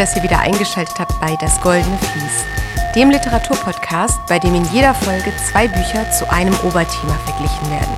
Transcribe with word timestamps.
dass 0.00 0.16
ihr 0.16 0.22
wieder 0.22 0.38
eingeschaltet 0.38 0.98
habt 0.98 1.20
bei 1.20 1.36
Das 1.42 1.60
Goldene 1.60 1.98
Vlies, 1.98 2.44
dem 2.96 3.10
Literaturpodcast, 3.10 4.18
bei 4.30 4.38
dem 4.38 4.54
in 4.54 4.64
jeder 4.72 4.94
Folge 4.94 5.30
zwei 5.52 5.68
Bücher 5.68 6.10
zu 6.10 6.26
einem 6.32 6.54
Oberthema 6.60 7.12
verglichen 7.26 7.70
werden. 7.70 7.94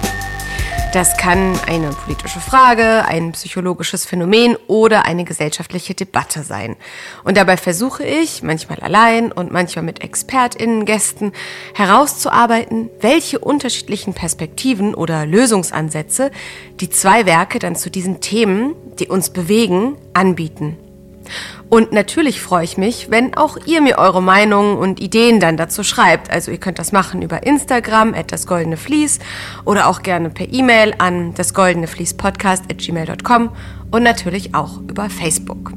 Das 0.92 1.16
kann 1.16 1.56
eine 1.68 1.90
politische 1.90 2.40
Frage, 2.40 3.04
ein 3.06 3.30
psychologisches 3.30 4.04
Phänomen 4.04 4.56
oder 4.66 5.06
eine 5.06 5.22
gesellschaftliche 5.22 5.94
Debatte 5.94 6.42
sein. 6.42 6.74
Und 7.22 7.36
dabei 7.36 7.56
versuche 7.56 8.04
ich, 8.04 8.42
manchmal 8.42 8.80
allein 8.80 9.30
und 9.30 9.52
manchmal 9.52 9.84
mit 9.84 10.02
Expertinnen, 10.02 10.84
Gästen, 10.84 11.30
herauszuarbeiten, 11.72 12.90
welche 13.00 13.38
unterschiedlichen 13.38 14.12
Perspektiven 14.12 14.96
oder 14.96 15.24
Lösungsansätze 15.24 16.32
die 16.80 16.90
zwei 16.90 17.26
Werke 17.26 17.60
dann 17.60 17.76
zu 17.76 17.92
diesen 17.92 18.20
Themen, 18.20 18.74
die 18.98 19.06
uns 19.06 19.30
bewegen, 19.30 19.96
anbieten. 20.14 20.76
Und 21.68 21.92
natürlich 21.92 22.42
freue 22.42 22.64
ich 22.64 22.76
mich, 22.76 23.10
wenn 23.10 23.34
auch 23.34 23.56
ihr 23.64 23.80
mir 23.80 23.98
eure 23.98 24.22
Meinungen 24.22 24.76
und 24.76 25.00
Ideen 25.00 25.40
dann 25.40 25.56
dazu 25.56 25.82
schreibt. 25.82 26.30
Also 26.30 26.50
ihr 26.50 26.58
könnt 26.58 26.78
das 26.78 26.92
machen 26.92 27.22
über 27.22 27.46
Instagram 27.46 28.14
at 28.14 28.30
das 28.30 28.46
goldene 28.46 28.76
Vlies 28.76 29.18
oder 29.64 29.88
auch 29.88 30.02
gerne 30.02 30.30
per 30.30 30.52
E-Mail 30.52 30.94
an 30.98 31.32
das 31.34 31.54
goldene 31.54 31.86
Vlies 31.86 32.14
Podcast 32.14 32.64
at 32.70 32.78
gmail.com 32.78 33.50
und 33.90 34.02
natürlich 34.02 34.54
auch 34.54 34.80
über 34.88 35.08
Facebook. 35.08 35.72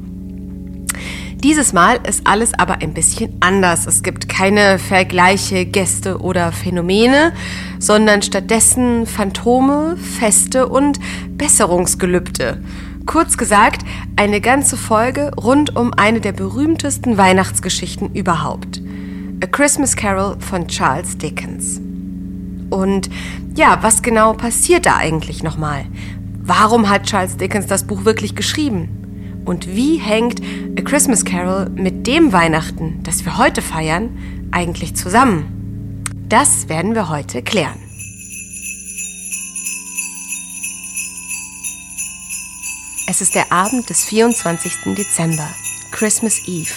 Dieses 1.46 1.72
Mal 1.72 2.00
ist 2.08 2.26
alles 2.26 2.54
aber 2.54 2.80
ein 2.80 2.92
bisschen 2.92 3.36
anders. 3.40 3.86
Es 3.86 4.02
gibt 4.02 4.28
keine 4.28 4.78
Vergleiche, 4.78 5.64
Gäste 5.64 6.18
oder 6.18 6.50
Phänomene, 6.50 7.32
sondern 7.78 8.22
stattdessen 8.22 9.06
Phantome, 9.06 9.96
Feste 9.96 10.66
und 10.66 10.98
Besserungsgelübde. 11.36 12.62
Kurz 13.06 13.38
gesagt, 13.38 13.82
eine 14.16 14.40
ganze 14.40 14.76
Folge 14.76 15.30
rund 15.36 15.76
um 15.76 15.94
eine 15.94 16.20
der 16.20 16.32
berühmtesten 16.32 17.16
Weihnachtsgeschichten 17.16 18.12
überhaupt. 18.12 18.82
A 19.42 19.46
Christmas 19.46 19.94
Carol 19.94 20.36
von 20.40 20.66
Charles 20.66 21.16
Dickens. 21.16 21.80
Und 22.68 23.08
ja, 23.54 23.78
was 23.82 24.02
genau 24.02 24.32
passiert 24.32 24.86
da 24.86 24.96
eigentlich 24.96 25.44
nochmal? 25.44 25.84
Warum 26.42 26.88
hat 26.88 27.04
Charles 27.04 27.36
Dickens 27.36 27.66
das 27.66 27.84
Buch 27.84 28.04
wirklich 28.04 28.34
geschrieben? 28.34 29.42
Und 29.44 29.68
wie 29.68 29.98
hängt 29.98 30.42
A 30.76 30.82
Christmas 30.82 31.24
Carol 31.24 31.70
mit 31.70 32.08
dem 32.08 32.32
Weihnachten, 32.32 33.00
das 33.04 33.24
wir 33.24 33.38
heute 33.38 33.62
feiern, 33.62 34.18
eigentlich 34.50 34.96
zusammen? 34.96 36.02
Das 36.28 36.68
werden 36.68 36.96
wir 36.96 37.08
heute 37.08 37.42
klären. 37.42 37.85
Es 43.08 43.20
ist 43.20 43.36
der 43.36 43.52
Abend 43.52 43.88
des 43.88 44.04
24. 44.04 44.96
Dezember, 44.96 45.48
Christmas 45.92 46.40
Eve. 46.48 46.72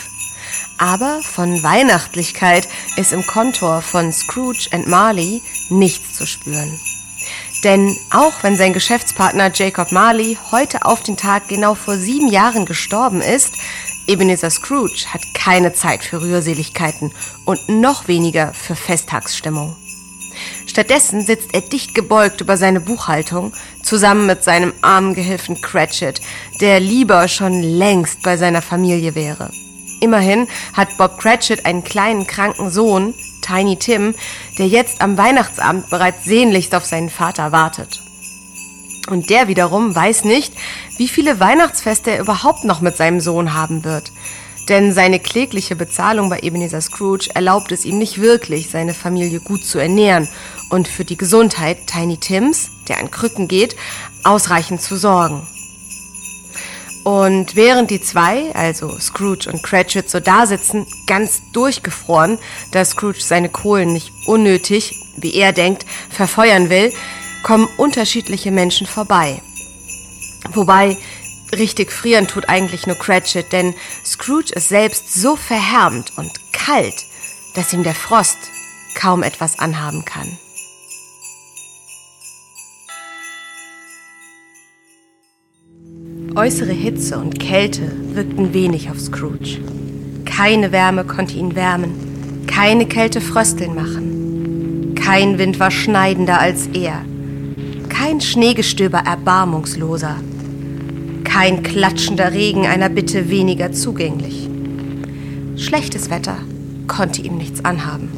Aber 0.77 1.21
von 1.23 1.63
Weihnachtlichkeit 1.63 2.67
ist 2.97 3.13
im 3.13 3.25
Kontor 3.25 3.81
von 3.81 4.13
Scrooge 4.13 4.67
and 4.71 4.87
Marley 4.87 5.41
nichts 5.69 6.13
zu 6.13 6.27
spüren. 6.27 6.79
Denn 7.63 7.97
auch 8.11 8.43
wenn 8.43 8.55
sein 8.55 8.73
Geschäftspartner 8.73 9.51
Jacob 9.53 9.91
Marley 9.91 10.37
heute 10.51 10.85
auf 10.85 11.01
den 11.01 11.17
Tag 11.17 11.47
genau 11.47 11.73
vor 11.73 11.97
sieben 11.97 12.29
Jahren 12.29 12.67
gestorben 12.67 13.21
ist, 13.21 13.55
Ebenezer 14.05 14.51
Scrooge 14.51 15.07
hat 15.11 15.21
keine 15.33 15.73
Zeit 15.73 16.03
für 16.03 16.21
Rührseligkeiten 16.21 17.11
und 17.45 17.67
noch 17.69 18.07
weniger 18.07 18.53
für 18.53 18.75
Festtagsstimmung. 18.75 19.75
Stattdessen 20.65 21.25
sitzt 21.25 21.53
er 21.53 21.61
dicht 21.61 21.95
gebeugt 21.95 22.41
über 22.41 22.57
seine 22.57 22.79
Buchhaltung, 22.79 23.53
zusammen 23.83 24.25
mit 24.25 24.43
seinem 24.43 24.73
armen 24.81 25.13
Gehilfen 25.13 25.61
Cratchit, 25.61 26.21
der 26.61 26.79
lieber 26.79 27.27
schon 27.27 27.61
längst 27.61 28.21
bei 28.23 28.37
seiner 28.37 28.61
Familie 28.61 29.15
wäre. 29.15 29.51
Immerhin 30.01 30.47
hat 30.73 30.97
Bob 30.97 31.17
Cratchit 31.17 31.65
einen 31.65 31.83
kleinen 31.83 32.25
kranken 32.25 32.69
Sohn, 32.69 33.13
Tiny 33.41 33.77
Tim, 33.77 34.15
der 34.57 34.67
jetzt 34.67 35.01
am 35.01 35.17
Weihnachtsabend 35.17 35.89
bereits 35.89 36.25
sehnlichst 36.25 36.75
auf 36.75 36.85
seinen 36.85 37.09
Vater 37.09 37.51
wartet. 37.51 38.01
Und 39.09 39.29
der 39.29 39.47
wiederum 39.47 39.95
weiß 39.95 40.23
nicht, 40.25 40.53
wie 40.97 41.07
viele 41.07 41.39
Weihnachtsfeste 41.39 42.11
er 42.11 42.19
überhaupt 42.19 42.63
noch 42.63 42.81
mit 42.81 42.95
seinem 42.95 43.19
Sohn 43.19 43.53
haben 43.53 43.83
wird. 43.83 44.11
Denn 44.69 44.93
seine 44.93 45.19
klägliche 45.19 45.75
Bezahlung 45.75 46.29
bei 46.29 46.41
Ebenezer 46.41 46.79
Scrooge 46.79 47.29
erlaubt 47.33 47.71
es 47.71 47.85
ihm 47.85 47.97
nicht 47.97 48.21
wirklich, 48.21 48.69
seine 48.69 48.93
Familie 48.93 49.39
gut 49.39 49.65
zu 49.65 49.79
ernähren 49.79 50.29
und 50.69 50.87
für 50.87 51.03
die 51.03 51.17
Gesundheit 51.17 51.87
Tiny 51.87 52.17
Tims, 52.17 52.69
der 52.87 52.99
an 52.99 53.09
Krücken 53.09 53.47
geht, 53.47 53.75
ausreichend 54.23 54.81
zu 54.81 54.95
sorgen. 54.95 55.47
Und 57.03 57.55
während 57.55 57.89
die 57.89 58.01
zwei, 58.01 58.53
also 58.53 58.99
Scrooge 58.99 59.49
und 59.51 59.63
Cratchit, 59.63 60.09
so 60.09 60.19
dasitzen, 60.19 60.85
ganz 61.07 61.41
durchgefroren, 61.51 62.37
da 62.71 62.85
Scrooge 62.85 63.21
seine 63.21 63.49
Kohlen 63.49 63.93
nicht 63.93 64.11
unnötig, 64.27 64.93
wie 65.17 65.33
er 65.33 65.51
denkt, 65.51 65.87
verfeuern 66.11 66.69
will, 66.69 66.93
kommen 67.41 67.67
unterschiedliche 67.77 68.51
Menschen 68.51 68.85
vorbei. 68.85 69.41
Wobei 70.53 70.97
richtig 71.53 71.91
frieren 71.91 72.27
tut 72.27 72.49
eigentlich 72.49 72.87
nur 72.87 72.97
Cratchit, 72.97 73.51
denn 73.51 73.73
Scrooge 74.05 74.53
ist 74.53 74.69
selbst 74.69 75.13
so 75.13 75.35
verhärmt 75.35 76.13
und 76.17 76.31
kalt, 76.51 77.05
dass 77.55 77.73
ihm 77.73 77.83
der 77.83 77.95
Frost 77.95 78.37
kaum 78.95 79.23
etwas 79.23 79.59
anhaben 79.59 80.05
kann. 80.05 80.37
Äußere 86.35 86.71
Hitze 86.71 87.17
und 87.17 87.39
Kälte 87.39 87.91
wirkten 88.13 88.53
wenig 88.53 88.89
auf 88.89 88.99
Scrooge. 88.99 89.59
Keine 90.25 90.71
Wärme 90.71 91.03
konnte 91.03 91.33
ihn 91.35 91.55
wärmen, 91.55 92.45
keine 92.47 92.85
Kälte 92.85 93.19
frösteln 93.19 93.75
machen. 93.75 94.95
Kein 94.95 95.37
Wind 95.37 95.59
war 95.59 95.71
schneidender 95.71 96.39
als 96.39 96.67
er, 96.67 97.03
kein 97.89 98.21
Schneegestöber 98.21 98.99
erbarmungsloser, 98.99 100.17
kein 101.31 101.61
klatschender 101.61 102.33
Regen 102.33 102.65
einer 102.65 102.89
Bitte 102.89 103.29
weniger 103.29 103.71
zugänglich. 103.71 104.49
Schlechtes 105.57 106.09
Wetter 106.09 106.37
konnte 106.87 107.21
ihm 107.21 107.37
nichts 107.37 107.63
anhaben. 107.63 108.09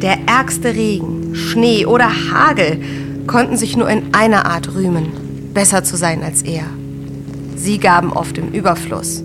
Der 0.00 0.18
ärgste 0.26 0.74
Regen, 0.74 1.34
Schnee 1.34 1.84
oder 1.84 2.08
Hagel 2.30 2.80
konnten 3.26 3.56
sich 3.56 3.76
nur 3.76 3.90
in 3.90 4.14
einer 4.14 4.46
Art 4.46 4.74
rühmen, 4.74 5.50
besser 5.52 5.84
zu 5.84 5.96
sein 5.96 6.22
als 6.22 6.42
er. 6.42 6.64
Sie 7.56 7.78
gaben 7.78 8.12
oft 8.12 8.38
im 8.38 8.52
Überfluss. 8.52 9.22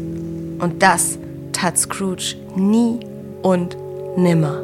Und 0.59 0.83
das 0.83 1.17
tat 1.53 1.77
Scrooge 1.77 2.35
nie 2.55 2.99
und 3.41 3.77
nimmer. 4.17 4.61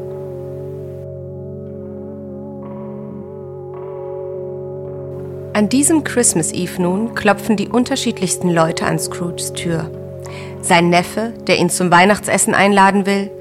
An 5.56 5.70
diesem 5.70 6.04
Christmas 6.04 6.52
Eve 6.52 6.82
nun 6.82 7.16
klopfen 7.16 7.56
die 7.56 7.70
unterschiedlichsten 7.70 8.50
Leute 8.50 8.86
an 8.86 9.00
Scrooges 9.00 9.54
Tür. 9.54 9.90
Sein 10.62 10.90
Neffe, 10.90 11.32
der 11.48 11.60
ihn 11.60 11.70
zum 11.70 11.90
Weihnachtsessen 11.92 12.54
einladen 12.54 13.06
will, 13.06 13.32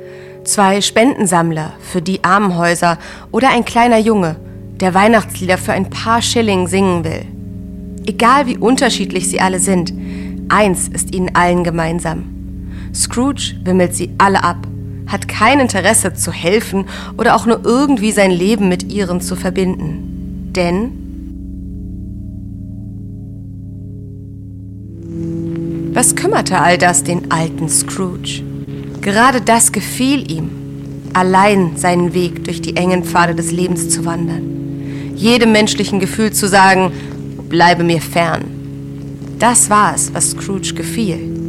zwei 0.45 0.81
Spendensammler 0.81 1.73
für 1.81 2.01
die 2.01 2.23
Armenhäuser 2.23 2.99
oder 3.33 3.49
ein 3.51 3.65
kleiner 3.65 3.99
Junge, 3.99 4.37
der 4.79 4.95
Weihnachtslieder 4.95 5.59
für 5.59 5.73
ein 5.73 5.91
paar 5.91 6.23
Schilling 6.23 6.69
singen 6.69 7.03
will. 7.03 7.27
Egal 8.07 8.47
wie 8.47 8.59
unterschiedlich 8.59 9.29
sie 9.29 9.41
alle 9.41 9.59
sind, 9.59 9.93
Eins 10.49 10.87
ist 10.87 11.13
ihnen 11.13 11.35
allen 11.35 11.65
gemeinsam. 11.65 12.27
Scrooge 12.95 13.57
wimmelt 13.65 13.97
sie 13.97 14.11
alle 14.19 14.45
ab, 14.45 14.69
hat 15.09 15.27
kein 15.27 15.59
Interesse 15.59 16.15
zu 16.15 16.31
helfen 16.31 16.85
oder 17.19 17.35
auch 17.35 17.47
nur 17.47 17.65
irgendwie 17.65 18.13
sein 18.13 18.31
Leben 18.31 18.69
mit 18.69 18.93
ihren 18.93 19.21
zu 19.21 19.35
verbinden. 19.35 20.53
Denn 20.55 21.04
was 25.95 26.17
kümmerte 26.17 26.61
all 26.61 26.77
das 26.77 27.05
den 27.05 27.31
alten 27.31 27.69
Scrooge? 27.69 28.43
Gerade 29.01 29.41
das 29.41 29.71
gefiel 29.71 30.31
ihm, 30.31 30.51
allein 31.13 31.77
seinen 31.77 32.15
Weg 32.15 32.45
durch 32.45 32.61
die 32.61 32.77
engen 32.77 33.05
Pfade 33.05 33.35
des 33.35 33.53
Lebens 33.53 33.89
zu 33.89 34.05
wandern. 34.05 35.15
Jedem 35.15 35.53
menschlichen 35.53 36.01
Gefühl 36.01 36.33
zu 36.33 36.49
sagen, 36.49 36.93
bleibe 37.49 37.85
mir 37.85 38.01
fern. 38.01 38.45
Das 39.39 39.71
war 39.71 39.95
es, 39.95 40.13
was 40.13 40.31
Scrooge 40.31 40.75
gefiel. 40.75 41.44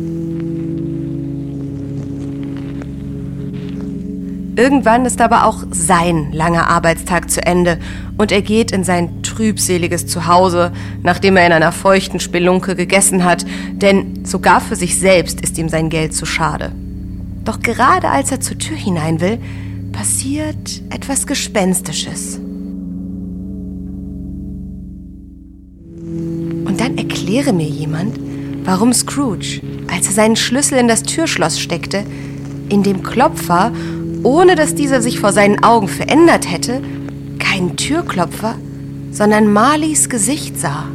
Irgendwann 4.58 5.06
ist 5.06 5.20
aber 5.20 5.46
auch 5.46 5.64
sein 5.72 6.32
langer 6.32 6.70
Arbeitstag 6.70 7.30
zu 7.30 7.46
Ende 7.46 7.78
und 8.18 8.32
er 8.32 8.42
geht 8.42 8.72
in 8.72 8.86
sein 8.86 9.22
trübseliges 9.22 10.08
Zuhause, 10.08 10.72
nachdem 11.04 11.36
er 11.36 11.46
in 11.46 11.52
einer 11.52 11.74
feuchten 11.74 12.22
Spelunke 12.22 12.76
gegessen 12.76 13.26
hat, 13.26 13.46
denn 13.74 14.24
sogar 14.26 14.62
für 14.62 14.78
sich 14.78 14.98
selbst 14.98 15.42
ist 15.42 15.58
ihm 15.58 15.68
sein 15.68 15.90
Geld 15.90 16.14
zu 16.14 16.26
schade. 16.26 16.72
Doch 17.44 17.60
gerade 17.60 18.10
als 18.10 18.32
er 18.32 18.40
zur 18.40 18.58
Tür 18.58 18.78
hinein 18.78 19.20
will, 19.20 19.40
passiert 19.92 20.82
etwas 20.90 21.28
Gespenstisches. 21.28 22.40
Und 26.66 26.80
dann 26.80 26.98
erkläre 26.98 27.52
mir 27.52 27.68
jemand, 27.68 28.18
warum 28.64 28.94
Scrooge, 28.94 29.62
als 29.94 30.08
er 30.08 30.14
seinen 30.14 30.38
Schlüssel 30.38 30.78
in 30.78 30.88
das 30.88 31.04
Türschloss 31.04 31.60
steckte, 31.60 32.06
in 32.70 32.84
dem 32.84 33.04
Klopfer, 33.04 33.72
ohne 34.26 34.56
dass 34.56 34.74
dieser 34.74 35.04
sich 35.04 35.20
vor 35.20 35.32
seinen 35.32 35.64
Augen 35.64 35.88
verändert 35.88 36.50
hätte, 36.52 36.82
keinen 37.38 37.78
Türklopfer, 37.78 38.56
sondern 39.12 39.54
Marlies 39.54 40.10
Gesicht 40.10 40.60
sah. 40.60 40.86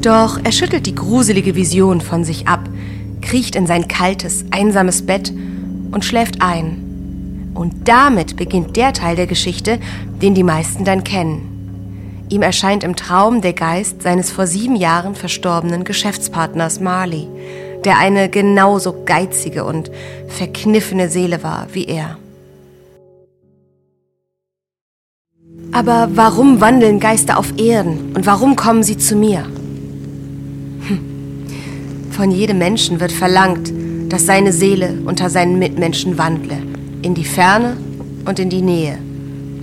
Doch 0.00 0.40
er 0.42 0.50
schüttelt 0.50 0.86
die 0.86 0.96
gruselige 0.96 1.54
Vision 1.54 2.00
von 2.00 2.24
sich 2.24 2.48
ab, 2.48 2.68
kriecht 3.20 3.54
in 3.54 3.68
sein 3.68 3.86
kaltes, 3.86 4.44
einsames 4.50 5.06
Bett 5.06 5.32
und 5.92 6.04
schläft 6.04 6.42
ein. 6.42 7.52
Und 7.54 7.86
damit 7.86 8.34
beginnt 8.34 8.76
der 8.76 8.92
Teil 8.92 9.14
der 9.14 9.28
Geschichte, 9.28 9.78
den 10.20 10.34
die 10.34 10.42
meisten 10.42 10.84
dann 10.84 11.04
kennen. 11.04 12.26
Ihm 12.30 12.42
erscheint 12.42 12.82
im 12.82 12.96
Traum 12.96 13.42
der 13.42 13.52
Geist 13.52 14.02
seines 14.02 14.32
vor 14.32 14.48
sieben 14.48 14.74
Jahren 14.74 15.14
verstorbenen 15.14 15.84
Geschäftspartners 15.84 16.80
Marley, 16.80 17.28
der 17.84 17.98
eine 17.98 18.28
genauso 18.28 19.04
geizige 19.04 19.64
und 19.64 19.90
verkniffene 20.28 21.08
Seele 21.08 21.42
war 21.42 21.66
wie 21.72 21.86
er. 21.86 22.16
Aber 25.72 26.10
warum 26.14 26.60
wandeln 26.60 27.00
Geister 27.00 27.38
auf 27.38 27.58
Erden 27.58 28.12
und 28.14 28.26
warum 28.26 28.56
kommen 28.56 28.82
sie 28.82 28.98
zu 28.98 29.16
mir? 29.16 29.46
Von 32.10 32.30
jedem 32.30 32.58
Menschen 32.58 33.00
wird 33.00 33.10
verlangt, 33.10 33.72
dass 34.10 34.26
seine 34.26 34.52
Seele 34.52 34.98
unter 35.06 35.30
seinen 35.30 35.58
Mitmenschen 35.58 36.18
wandle, 36.18 36.58
in 37.00 37.14
die 37.14 37.24
Ferne 37.24 37.78
und 38.26 38.38
in 38.38 38.50
die 38.50 38.60
Nähe, 38.60 38.98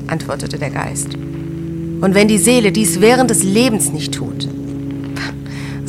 antwortete 0.08 0.58
der 0.58 0.72
Geist. 0.72 1.14
Und 1.14 2.16
wenn 2.16 2.28
die 2.28 2.40
Seele 2.40 2.72
dies 2.72 3.02
während 3.02 3.30
des 3.30 3.44
Lebens 3.44 3.92
nicht 3.92 4.16
tut, 4.16 4.48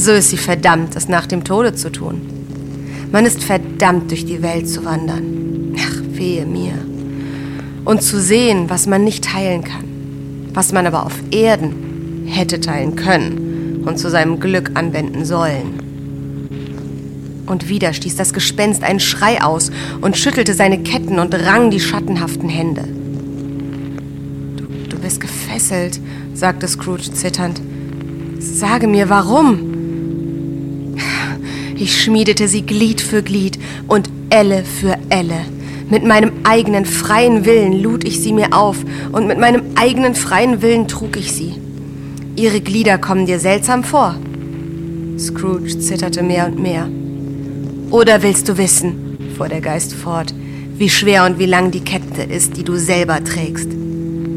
so 0.00 0.12
ist 0.12 0.30
sie 0.30 0.36
verdammt, 0.38 0.96
es 0.96 1.08
nach 1.08 1.26
dem 1.26 1.44
Tode 1.44 1.74
zu 1.74 1.92
tun. 1.92 2.22
Man 3.12 3.26
ist 3.26 3.42
verdammt, 3.42 4.10
durch 4.10 4.24
die 4.24 4.42
Welt 4.42 4.68
zu 4.68 4.84
wandern. 4.84 5.74
Ach, 5.78 6.00
wehe 6.12 6.46
mir. 6.46 6.72
Und 7.84 8.02
zu 8.02 8.20
sehen, 8.20 8.70
was 8.70 8.86
man 8.86 9.04
nicht 9.04 9.24
teilen 9.24 9.64
kann, 9.64 9.84
was 10.54 10.72
man 10.72 10.86
aber 10.86 11.04
auf 11.04 11.14
Erden 11.30 12.24
hätte 12.26 12.60
teilen 12.60 12.96
können 12.96 13.82
und 13.84 13.98
zu 13.98 14.08
seinem 14.10 14.40
Glück 14.40 14.70
anwenden 14.74 15.24
sollen. 15.24 15.80
Und 17.46 17.68
wieder 17.68 17.92
stieß 17.92 18.16
das 18.16 18.32
Gespenst 18.32 18.84
einen 18.84 19.00
Schrei 19.00 19.42
aus 19.42 19.70
und 20.00 20.16
schüttelte 20.16 20.54
seine 20.54 20.78
Ketten 20.82 21.18
und 21.18 21.34
rang 21.34 21.70
die 21.70 21.80
schattenhaften 21.80 22.48
Hände. 22.48 22.84
Du, 24.56 24.66
du 24.88 24.98
bist 24.98 25.20
gefesselt, 25.20 26.00
sagte 26.32 26.68
Scrooge 26.68 27.12
zitternd. 27.12 27.60
Sage 28.38 28.86
mir, 28.86 29.08
warum? 29.08 29.69
Ich 31.80 32.02
schmiedete 32.02 32.46
sie 32.46 32.60
Glied 32.60 33.00
für 33.00 33.22
Glied 33.22 33.58
und 33.88 34.10
Elle 34.28 34.64
für 34.64 34.98
Elle. 35.08 35.46
Mit 35.88 36.04
meinem 36.04 36.30
eigenen 36.44 36.84
freien 36.84 37.46
Willen 37.46 37.72
lud 37.72 38.04
ich 38.04 38.20
sie 38.20 38.34
mir 38.34 38.52
auf 38.52 38.76
und 39.12 39.26
mit 39.26 39.38
meinem 39.38 39.62
eigenen 39.76 40.14
freien 40.14 40.60
Willen 40.60 40.88
trug 40.88 41.16
ich 41.16 41.32
sie. 41.32 41.54
Ihre 42.36 42.60
Glieder 42.60 42.98
kommen 42.98 43.24
dir 43.24 43.38
seltsam 43.38 43.82
vor. 43.82 44.14
Scrooge 45.18 45.78
zitterte 45.78 46.22
mehr 46.22 46.48
und 46.48 46.58
mehr. 46.58 46.86
Oder 47.90 48.22
willst 48.22 48.50
du 48.50 48.58
wissen, 48.58 49.16
fuhr 49.38 49.48
der 49.48 49.62
Geist 49.62 49.94
fort, 49.94 50.34
wie 50.76 50.90
schwer 50.90 51.24
und 51.24 51.38
wie 51.38 51.46
lang 51.46 51.70
die 51.70 51.80
Kette 51.80 52.22
ist, 52.22 52.58
die 52.58 52.62
du 52.62 52.76
selber 52.76 53.24
trägst? 53.24 53.70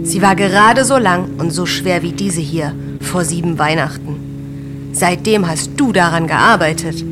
Sie 0.03 0.21
war 0.21 0.37
gerade 0.37 0.85
so 0.85 0.97
lang 0.97 1.25
und 1.39 1.51
so 1.51 1.65
schwer 1.65 2.03
wie 2.03 2.13
diese 2.13 2.39
hier 2.39 2.73
vor 3.01 3.25
sieben 3.25 3.59
Weihnachten. 3.59 4.91
Seitdem 4.93 5.45
hast 5.45 5.71
du 5.75 5.91
daran 5.91 6.27
gearbeitet. 6.27 7.03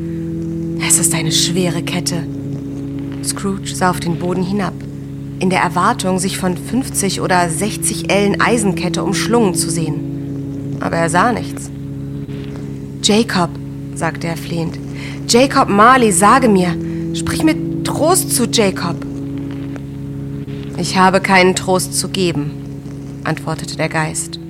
Es 0.84 0.98
ist 0.98 1.14
eine 1.14 1.30
schwere 1.30 1.82
Kette. 1.82 2.24
Scrooge 3.24 3.72
sah 3.74 3.90
auf 3.90 4.00
den 4.00 4.18
Boden 4.18 4.42
hinab, 4.42 4.74
in 5.38 5.48
der 5.48 5.60
Erwartung, 5.60 6.18
sich 6.18 6.36
von 6.36 6.56
50 6.56 7.20
oder 7.20 7.48
60 7.48 8.10
Ellen 8.10 8.40
Eisenkette 8.40 9.04
umschlungen 9.04 9.54
zu 9.54 9.70
sehen. 9.70 10.76
Aber 10.80 10.96
er 10.96 11.08
sah 11.08 11.32
nichts. 11.32 11.70
Jacob, 13.02 13.50
sagte 13.94 14.26
er 14.26 14.36
flehend, 14.36 14.78
Jacob 15.28 15.68
Marley, 15.68 16.10
sage 16.10 16.48
mir, 16.48 16.76
sprich 17.14 17.44
mit 17.44 17.84
Trost 17.84 18.34
zu 18.34 18.46
Jacob. 18.50 18.96
Ich 20.78 20.96
habe 20.98 21.20
keinen 21.20 21.54
Trost 21.54 21.96
zu 21.96 22.08
geben, 22.08 22.50
antwortete 23.22 23.76
der 23.76 23.88
Geist. 23.88 24.41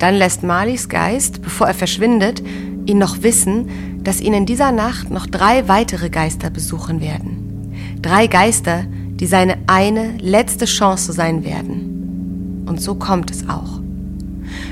Dann 0.00 0.14
lässt 0.14 0.42
Marleys 0.42 0.88
Geist, 0.88 1.42
bevor 1.42 1.68
er 1.68 1.74
verschwindet, 1.74 2.42
ihn 2.86 2.98
noch 2.98 3.22
wissen, 3.22 4.00
dass 4.02 4.20
ihn 4.20 4.32
in 4.32 4.46
dieser 4.46 4.72
Nacht 4.72 5.10
noch 5.10 5.26
drei 5.26 5.68
weitere 5.68 6.08
Geister 6.08 6.48
besuchen 6.48 7.02
werden. 7.02 7.74
Drei 8.00 8.26
Geister, 8.26 8.84
die 8.88 9.26
seine 9.26 9.58
eine 9.66 10.16
letzte 10.16 10.64
Chance 10.64 11.12
sein 11.12 11.44
werden. 11.44 12.64
Und 12.66 12.80
so 12.80 12.94
kommt 12.94 13.30
es 13.30 13.46
auch. 13.46 13.80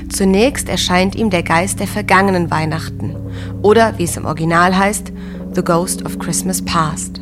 Zunächst 0.09 0.67
erscheint 0.67 1.15
ihm 1.15 1.29
der 1.29 1.43
Geist 1.43 1.79
der 1.79 1.87
vergangenen 1.87 2.49
Weihnachten 2.49 3.15
oder, 3.61 3.99
wie 3.99 4.05
es 4.05 4.17
im 4.17 4.25
Original 4.25 4.75
heißt, 4.75 5.13
The 5.53 5.63
Ghost 5.63 6.03
of 6.05 6.17
Christmas 6.17 6.63
Past. 6.63 7.21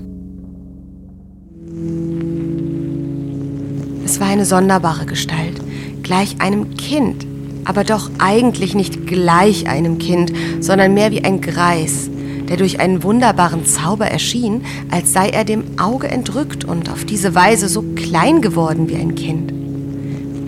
Es 4.06 4.21
war 4.21 4.27
eine 4.27 4.45
sonderbare 4.45 5.06
Gestalt, 5.06 5.62
gleich 6.04 6.39
einem 6.39 6.77
Kind, 6.77 7.27
aber 7.68 7.84
doch 7.84 8.10
eigentlich 8.18 8.74
nicht 8.75 9.06
gleich 9.06 9.68
einem 9.68 9.98
Kind, 10.00 10.31
sondern 10.62 10.94
mehr 10.94 11.12
wie 11.12 11.24
ein 11.24 11.42
Greis, 11.42 12.10
der 12.48 12.56
durch 12.56 12.80
einen 12.80 13.04
wunderbaren 13.04 13.66
Zauber 13.66 14.08
erschien, 14.08 14.64
als 14.90 15.12
sei 15.12 15.30
er 15.30 15.44
dem 15.44 15.78
Auge 15.78 16.08
entrückt 16.08 16.64
und 16.64 16.90
auf 16.90 17.04
diese 17.04 17.36
Weise 17.36 17.68
so 17.68 17.84
klein 17.96 18.42
geworden 18.42 18.88
wie 18.88 18.96
ein 18.96 19.16
Kind. 19.16 19.54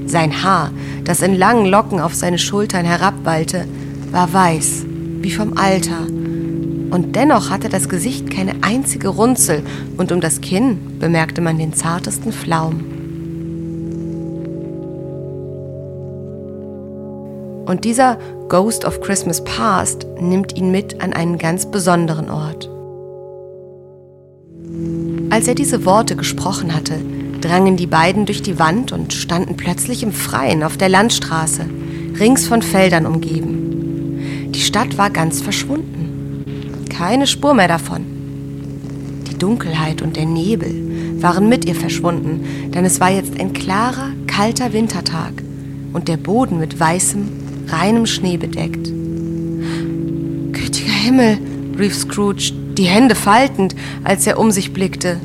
Sein 0.09 0.43
Haar, 0.43 0.71
das 1.03 1.21
in 1.21 1.37
langen 1.37 1.65
Locken 1.65 1.99
auf 1.99 2.15
seine 2.15 2.39
Schultern 2.39 2.85
herabwallte, 2.85 3.65
war 4.11 4.31
weiß, 4.31 4.85
wie 5.21 5.31
vom 5.31 5.57
Alter. 5.57 6.07
Und 6.89 7.15
dennoch 7.15 7.49
hatte 7.49 7.67
das 7.67 7.89
Gesicht 7.89 8.31
keine 8.31 8.55
einzige 8.61 9.09
Runzel, 9.09 9.61
und 9.97 10.11
um 10.13 10.21
das 10.21 10.39
Kinn 10.39 10.97
bemerkte 10.99 11.41
man 11.41 11.59
den 11.59 11.73
zartesten 11.73 12.31
Flaum. 12.31 12.98
Und 17.69 17.85
dieser 17.85 18.17
Ghost 18.47 18.83
of 18.83 18.99
Christmas 18.99 19.43
Past 19.43 20.07
nimmt 20.19 20.57
ihn 20.57 20.71
mit 20.71 21.03
an 21.03 21.13
einen 21.13 21.37
ganz 21.37 21.69
besonderen 21.69 22.31
Ort. 22.31 22.67
Als 25.29 25.47
er 25.47 25.53
diese 25.53 25.85
Worte 25.85 26.15
gesprochen 26.15 26.73
hatte, 26.73 26.95
drangen 27.41 27.77
die 27.77 27.85
beiden 27.85 28.25
durch 28.25 28.41
die 28.41 28.57
Wand 28.57 28.91
und 28.91 29.13
standen 29.13 29.55
plötzlich 29.55 30.01
im 30.01 30.11
Freien 30.11 30.63
auf 30.63 30.77
der 30.77 30.89
Landstraße, 30.89 31.63
rings 32.19 32.47
von 32.47 32.63
Feldern 32.63 33.05
umgeben. 33.05 34.49
Die 34.49 34.61
Stadt 34.61 34.97
war 34.97 35.11
ganz 35.11 35.39
verschwunden. 35.39 36.85
Keine 36.89 37.27
Spur 37.27 37.53
mehr 37.53 37.67
davon. 37.67 38.03
Die 39.29 39.37
Dunkelheit 39.37 40.01
und 40.01 40.15
der 40.15 40.25
Nebel 40.25 41.21
waren 41.21 41.47
mit 41.47 41.65
ihr 41.65 41.75
verschwunden, 41.75 42.71
denn 42.73 42.83
es 42.83 42.99
war 42.99 43.11
jetzt 43.11 43.39
ein 43.39 43.53
klarer, 43.53 44.09
kalter 44.25 44.73
Wintertag 44.73 45.33
und 45.93 46.07
der 46.07 46.17
Boden 46.17 46.59
mit 46.59 46.79
weißem, 46.79 47.38
reinem 47.71 48.05
Schnee 48.05 48.37
bedeckt. 48.37 48.91
Gütiger 50.51 50.91
Himmel, 50.91 51.37
rief 51.77 51.95
Scrooge, 51.95 52.51
die 52.77 52.83
Hände 52.83 53.15
faltend, 53.15 53.75
als 54.03 54.27
er 54.27 54.39
um 54.39 54.51
sich 54.51 54.73
blickte. 54.73 55.17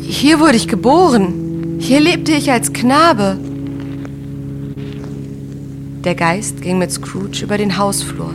Hier 0.00 0.40
wurde 0.40 0.56
ich 0.56 0.68
geboren. 0.68 1.78
Hier 1.78 2.00
lebte 2.00 2.32
ich 2.32 2.50
als 2.50 2.72
Knabe. 2.72 3.38
Der 6.04 6.14
Geist 6.14 6.62
ging 6.62 6.78
mit 6.78 6.90
Scrooge 6.90 7.44
über 7.44 7.58
den 7.58 7.78
Hausflur, 7.78 8.34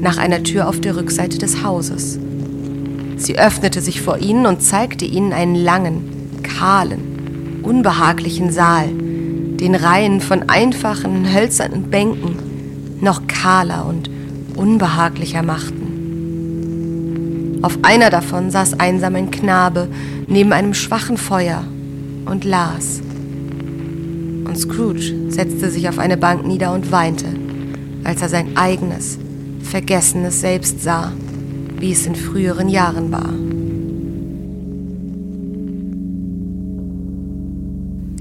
nach 0.00 0.18
einer 0.18 0.42
Tür 0.42 0.68
auf 0.68 0.80
der 0.80 0.96
Rückseite 0.96 1.38
des 1.38 1.64
Hauses. 1.64 2.18
Sie 3.16 3.38
öffnete 3.38 3.80
sich 3.80 4.00
vor 4.00 4.18
ihnen 4.18 4.46
und 4.46 4.62
zeigte 4.62 5.04
ihnen 5.04 5.32
einen 5.32 5.54
langen, 5.54 6.40
kahlen, 6.42 7.60
unbehaglichen 7.62 8.50
Saal, 8.52 8.88
den 9.62 9.74
Reihen 9.76 10.20
von 10.20 10.48
einfachen, 10.48 11.32
hölzernen 11.32 11.88
Bänken 11.88 12.98
noch 13.00 13.28
kahler 13.28 13.86
und 13.86 14.10
unbehaglicher 14.56 15.44
machten. 15.44 15.92
Auf 17.62 17.78
einer 17.82 18.10
davon 18.10 18.50
saß 18.50 18.80
einsam 18.80 19.14
ein 19.14 19.30
Knabe 19.30 19.86
neben 20.26 20.52
einem 20.52 20.74
schwachen 20.74 21.16
Feuer 21.16 21.62
und 22.24 22.44
las. 22.44 23.00
Und 24.44 24.58
Scrooge 24.58 25.30
setzte 25.30 25.70
sich 25.70 25.88
auf 25.88 26.00
eine 26.00 26.16
Bank 26.16 26.44
nieder 26.44 26.74
und 26.74 26.90
weinte, 26.90 27.26
als 28.02 28.20
er 28.20 28.28
sein 28.30 28.56
eigenes, 28.56 29.16
vergessenes 29.62 30.40
Selbst 30.40 30.82
sah, 30.82 31.12
wie 31.78 31.92
es 31.92 32.04
in 32.04 32.16
früheren 32.16 32.68
Jahren 32.68 33.12
war. 33.12 33.32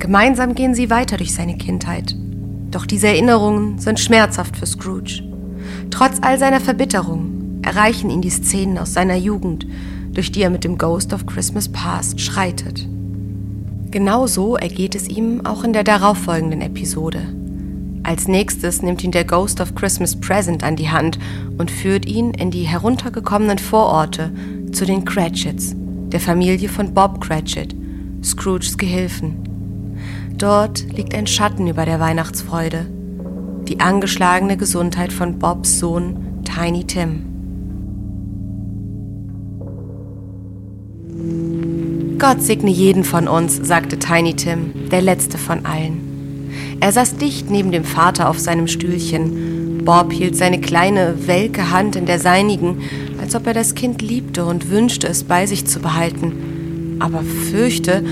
Gemeinsam 0.01 0.55
gehen 0.55 0.74
sie 0.74 0.89
weiter 0.89 1.17
durch 1.17 1.31
seine 1.31 1.58
Kindheit. 1.58 2.15
Doch 2.72 2.88
diese 2.88 3.08
Erinnerungen 3.08 3.77
sind 3.77 4.00
schmerzhaft 4.00 4.58
für 4.58 4.65
Scrooge. 4.65 5.22
Trotz 5.91 6.17
all 6.24 6.39
seiner 6.39 6.60
Verbitterung 6.60 7.60
erreichen 7.62 8.10
ihn 8.10 8.24
die 8.24 8.31
Szenen 8.31 8.79
aus 8.79 8.93
seiner 8.93 9.15
Jugend, 9.15 9.67
durch 10.12 10.31
die 10.31 10.41
er 10.41 10.50
mit 10.50 10.63
dem 10.63 10.79
Ghost 10.79 11.13
of 11.13 11.27
Christmas 11.27 11.70
Past 11.70 12.20
schreitet. 12.20 12.88
Genauso 13.91 14.55
ergeht 14.55 14.96
es 14.96 15.08
ihm 15.08 15.46
auch 15.46 15.63
in 15.63 15.72
der 15.72 15.84
darauffolgenden 15.84 16.62
Episode. 16.62 17.22
Als 18.01 18.27
nächstes 18.27 18.81
nimmt 18.81 19.03
ihn 19.03 19.12
der 19.12 19.25
Ghost 19.25 19.62
of 19.62 19.75
Christmas 19.75 20.20
Present 20.20 20.63
an 20.63 20.77
die 20.77 20.89
Hand 20.89 21.20
und 21.60 21.70
führt 21.70 22.08
ihn 22.08 22.31
in 22.31 22.50
die 22.50 22.63
heruntergekommenen 22.63 23.60
Vororte 23.60 24.31
zu 24.72 24.84
den 24.84 25.05
Cratchits, 25.05 25.75
der 25.75 26.20
Familie 26.20 26.70
von 26.70 26.91
Bob 26.91 27.22
Cratchit, 27.22 27.75
Scrooges 28.24 28.79
Gehilfen. 28.79 29.50
Dort 30.42 30.84
liegt 30.98 31.14
ein 31.14 31.28
Schatten 31.28 31.68
über 31.68 31.86
der 31.86 32.00
Weihnachtsfreude, 32.00 32.88
die 33.68 33.80
angeschlagene 33.80 34.58
Gesundheit 34.58 35.14
von 35.14 35.38
Bobs 35.38 35.78
Sohn 35.78 36.42
Tiny 36.44 36.84
Tim. 36.86 37.28
Gott 42.18 42.42
segne 42.42 42.72
jeden 42.72 43.04
von 43.04 43.28
uns, 43.28 43.60
sagte 43.62 44.00
Tiny 44.00 44.36
Tim, 44.36 44.90
der 44.90 45.04
letzte 45.04 45.38
von 45.38 45.64
allen. 45.64 46.50
Er 46.80 46.92
saß 46.92 47.18
dicht 47.18 47.52
neben 47.52 47.72
dem 47.72 47.84
Vater 47.84 48.28
auf 48.28 48.40
seinem 48.40 48.66
Stühlchen. 48.66 49.84
Bob 49.86 50.12
hielt 50.12 50.36
seine 50.36 50.60
kleine, 50.60 51.28
welke 51.28 51.70
Hand 51.70 51.96
in 51.96 52.08
der 52.08 52.18
seinigen, 52.18 52.82
als 53.22 53.36
ob 53.36 53.46
er 53.46 53.54
das 53.54 53.76
Kind 53.76 54.02
liebte 54.02 54.44
und 54.46 54.72
wünschte, 54.72 55.06
es 55.06 55.24
bei 55.24 55.46
sich 55.46 55.68
zu 55.68 55.82
behalten, 55.82 56.98
aber 56.98 57.22
fürchte, 57.22 58.04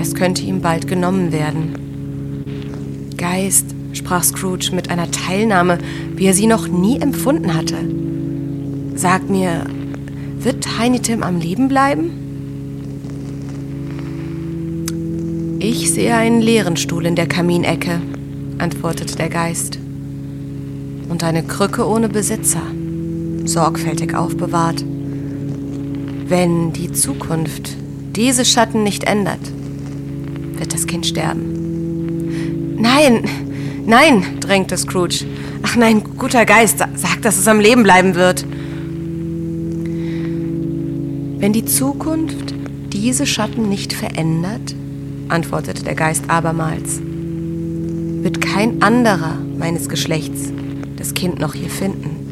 es 0.00 0.14
könnte 0.14 0.42
ihm 0.42 0.60
bald 0.60 0.86
genommen 0.86 1.32
werden. 1.32 3.14
Geist, 3.16 3.66
sprach 3.92 4.22
Scrooge 4.22 4.70
mit 4.72 4.90
einer 4.90 5.10
Teilnahme, 5.10 5.78
wie 6.14 6.26
er 6.26 6.34
sie 6.34 6.46
noch 6.46 6.68
nie 6.68 7.00
empfunden 7.00 7.54
hatte. 7.54 7.76
Sag 8.94 9.28
mir, 9.28 9.64
wird 10.40 10.64
Tiny 10.64 11.00
Tim 11.00 11.22
am 11.22 11.38
Leben 11.38 11.68
bleiben? 11.68 12.10
Ich 15.60 15.92
sehe 15.92 16.14
einen 16.14 16.40
leeren 16.40 16.76
Stuhl 16.76 17.04
in 17.04 17.16
der 17.16 17.26
Kaminecke, 17.26 18.00
antwortete 18.58 19.16
der 19.16 19.28
Geist. 19.28 19.78
Und 21.08 21.24
eine 21.24 21.42
Krücke 21.42 21.86
ohne 21.88 22.08
Besitzer, 22.08 22.62
sorgfältig 23.44 24.14
aufbewahrt. 24.14 24.84
Wenn 26.28 26.72
die 26.72 26.92
Zukunft 26.92 27.76
diese 28.14 28.44
Schatten 28.44 28.84
nicht 28.84 29.04
ändert, 29.04 29.40
wird 30.58 30.72
das 30.74 30.86
Kind 30.86 31.06
sterben. 31.06 32.76
Nein, 32.80 33.24
nein, 33.86 34.38
drängte 34.40 34.76
Scrooge. 34.76 35.24
Ach 35.62 35.76
nein, 35.76 36.02
guter 36.16 36.44
Geist, 36.44 36.78
sag, 36.78 37.22
dass 37.22 37.38
es 37.38 37.48
am 37.48 37.60
Leben 37.60 37.82
bleiben 37.82 38.14
wird. 38.14 38.44
Wenn 41.40 41.52
die 41.52 41.64
Zukunft 41.64 42.54
diese 42.92 43.26
Schatten 43.26 43.68
nicht 43.68 43.92
verändert, 43.92 44.74
antwortete 45.28 45.84
der 45.84 45.94
Geist 45.94 46.24
abermals, 46.28 47.00
wird 48.22 48.40
kein 48.40 48.82
anderer 48.82 49.36
meines 49.56 49.88
Geschlechts 49.88 50.52
das 50.96 51.14
Kind 51.14 51.38
noch 51.38 51.54
hier 51.54 51.70
finden. 51.70 52.27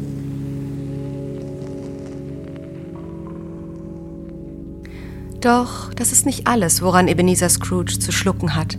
Doch 5.47 5.93
das 5.93 6.11
ist 6.11 6.25
nicht 6.25 6.45
alles, 6.45 6.81
woran 6.81 7.07
Ebenezer 7.07 7.47
Scrooge 7.47 7.99
zu 7.99 8.11
schlucken 8.11 8.53
hat. 8.53 8.77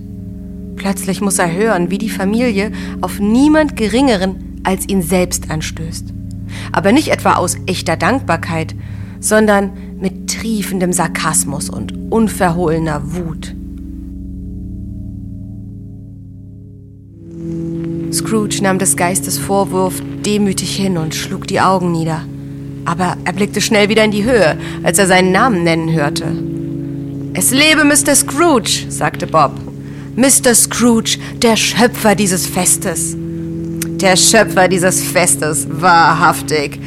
Plötzlich 0.77 1.23
muss 1.23 1.39
er 1.39 1.51
hören, 1.51 1.91
wie 1.91 1.97
die 1.97 2.11
Familie 2.11 2.73
auf 3.01 3.21
niemand 3.21 3.75
Geringeren 3.75 4.61
als 4.65 4.87
ihn 4.87 5.01
selbst 5.01 5.51
anstößt. 5.51 6.13
Aber 6.71 6.93
nicht 6.93 7.09
etwa 7.09 7.37
aus 7.37 7.57
echter 7.65 7.97
Dankbarkeit, 7.97 8.75
sondern 9.19 9.71
mit 9.99 10.29
triefendem 10.29 10.93
Sarkasmus 10.93 11.71
und 11.71 11.95
unverhohlener 12.13 13.15
Wut. 13.15 13.55
Scrooge 18.13 18.63
nahm 18.63 18.79
des 18.79 18.95
Geistes 18.99 19.39
Vorwurf 19.39 20.03
demütig 20.23 20.77
hin 20.77 20.99
und 20.99 21.15
schlug 21.15 21.47
die 21.47 21.63
Augen 21.63 21.93
nieder. 21.93 22.25
Aber 22.85 23.17
er 23.25 23.33
blickte 23.33 23.63
schnell 23.63 23.89
wieder 23.89 24.05
in 24.05 24.11
die 24.11 24.25
Höhe, 24.25 24.59
als 24.83 24.99
er 24.99 25.07
seinen 25.07 25.33
Namen 25.33 25.65
nennen 25.65 25.91
hörte. 25.91 26.48
Es 27.35 27.51
lebe 27.51 27.85
Mr. 27.85 28.15
Scrooge, 28.15 28.87
sagte 28.89 29.27
Bob. 29.27 29.53
Mr. 30.17 30.55
Scrooge, 30.55 31.19
der 31.37 31.57
Schöpfer 31.57 32.15
dieses 32.15 32.47
Festes. 32.47 33.15
Der 33.17 34.17
Schöpfer 34.17 34.67
dieses 34.69 35.03
Festes, 35.03 35.67
wahrhaftig, 35.71 36.81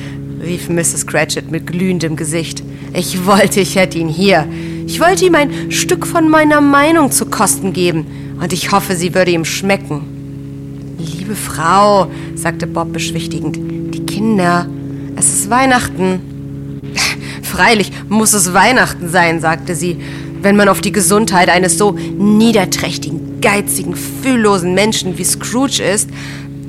rief 0.44 0.68
Mrs. 0.70 1.06
Cratchit 1.06 1.52
mit 1.52 1.68
glühendem 1.68 2.16
Gesicht. 2.16 2.64
Ich 2.94 3.26
wollte, 3.26 3.62
ich 3.62 3.76
hätte 3.76 4.00
ihn 4.00 4.10
hier. 4.10 4.48
Ich 4.88 5.00
wollte 5.00 5.26
ihm 5.26 5.36
ein 5.36 5.72
Stück 5.72 6.06
von 6.06 6.28
meiner 6.28 6.60
Meinung 6.60 7.12
zu 7.12 7.26
kosten 7.26 7.72
geben, 7.72 8.38
und 8.42 8.52
ich 8.52 8.72
hoffe, 8.72 8.96
sie 8.96 9.14
würde 9.14 9.32
ihm 9.32 9.46
schmecken. 9.46 10.98
Liebe 10.98 11.36
Frau, 11.36 12.08
sagte 12.36 12.66
Bob 12.68 12.92
beschwichtigend, 12.92 13.58
die 13.94 14.06
Kinder, 14.06 14.68
es 15.16 15.32
ist 15.32 15.50
Weihnachten. 15.50 16.82
Freilich 17.44 17.92
muss 18.10 18.34
es 18.34 18.54
Weihnachten 18.54 19.10
sein, 19.10 19.40
sagte 19.40 19.76
sie, 19.76 19.98
wenn 20.42 20.56
man 20.56 20.70
auf 20.70 20.82
die 20.82 20.92
Gesundheit 20.92 21.50
eines 21.50 21.78
so 21.78 21.92
niederträchtigen, 21.92 23.42
geizigen, 23.42 23.96
fühllosen 23.96 24.74
Menschen 24.74 25.18
wie 25.18 25.24
Scrooge 25.24 25.84
ist, 25.84 26.10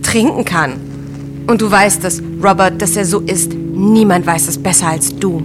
trinken 0.02 0.44
kann. 0.44 0.74
Und 1.46 1.60
du 1.60 1.70
weißt 1.70 2.04
es, 2.04 2.22
Robert, 2.42 2.80
dass 2.80 2.96
er 2.96 3.04
so 3.04 3.20
ist. 3.20 3.52
Niemand 3.54 4.26
weiß 4.26 4.48
es 4.48 4.58
besser 4.62 4.88
als 4.88 5.16
du. 5.16 5.42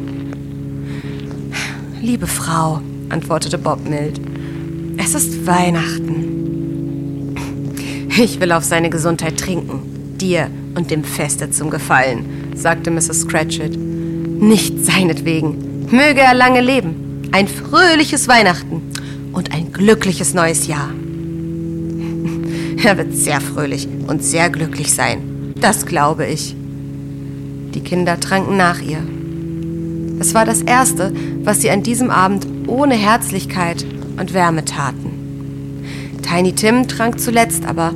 Liebe 2.01 2.27
Frau, 2.27 2.81
antwortete 3.09 3.57
Bob 3.57 3.87
mild, 3.87 4.19
es 4.97 5.15
ist 5.15 5.47
Weihnachten. 5.47 7.35
Ich 8.19 8.39
will 8.39 8.51
auf 8.51 8.63
seine 8.63 8.89
Gesundheit 8.89 9.37
trinken, 9.37 10.15
dir 10.17 10.49
und 10.75 10.89
dem 10.91 11.03
Feste 11.03 11.51
zum 11.51 11.69
Gefallen, 11.69 12.25
sagte 12.55 12.89
Mrs. 12.91 13.27
Cratchit. 13.27 13.77
Nicht 13.77 14.85
seinetwegen. 14.85 15.87
Möge 15.91 16.21
er 16.21 16.33
lange 16.33 16.61
leben. 16.61 17.06
Ein 17.37 17.47
fröhliches 17.47 18.27
Weihnachten 18.27 18.81
und 19.31 19.53
ein 19.53 19.71
glückliches 19.71 20.33
neues 20.33 20.65
Jahr. 20.65 20.89
Er 22.83 22.97
wird 22.97 23.13
sehr 23.13 23.39
fröhlich 23.41 23.87
und 24.07 24.23
sehr 24.23 24.49
glücklich 24.49 24.91
sein. 24.91 25.53
Das 25.61 25.85
glaube 25.85 26.25
ich. 26.25 26.55
Die 27.75 27.81
Kinder 27.81 28.19
tranken 28.19 28.57
nach 28.57 28.81
ihr. 28.81 29.03
Es 30.19 30.33
war 30.33 30.45
das 30.45 30.63
Erste, 30.63 31.13
was 31.43 31.61
sie 31.61 31.69
an 31.69 31.83
diesem 31.83 32.09
Abend 32.09 32.47
ohne 32.65 32.95
Herzlichkeit 32.95 33.85
und 34.19 34.33
Wärme 34.33 34.65
taten. 34.65 35.83
Tiny 36.27 36.53
Tim 36.53 36.87
trank 36.87 37.19
zuletzt, 37.19 37.67
aber 37.67 37.93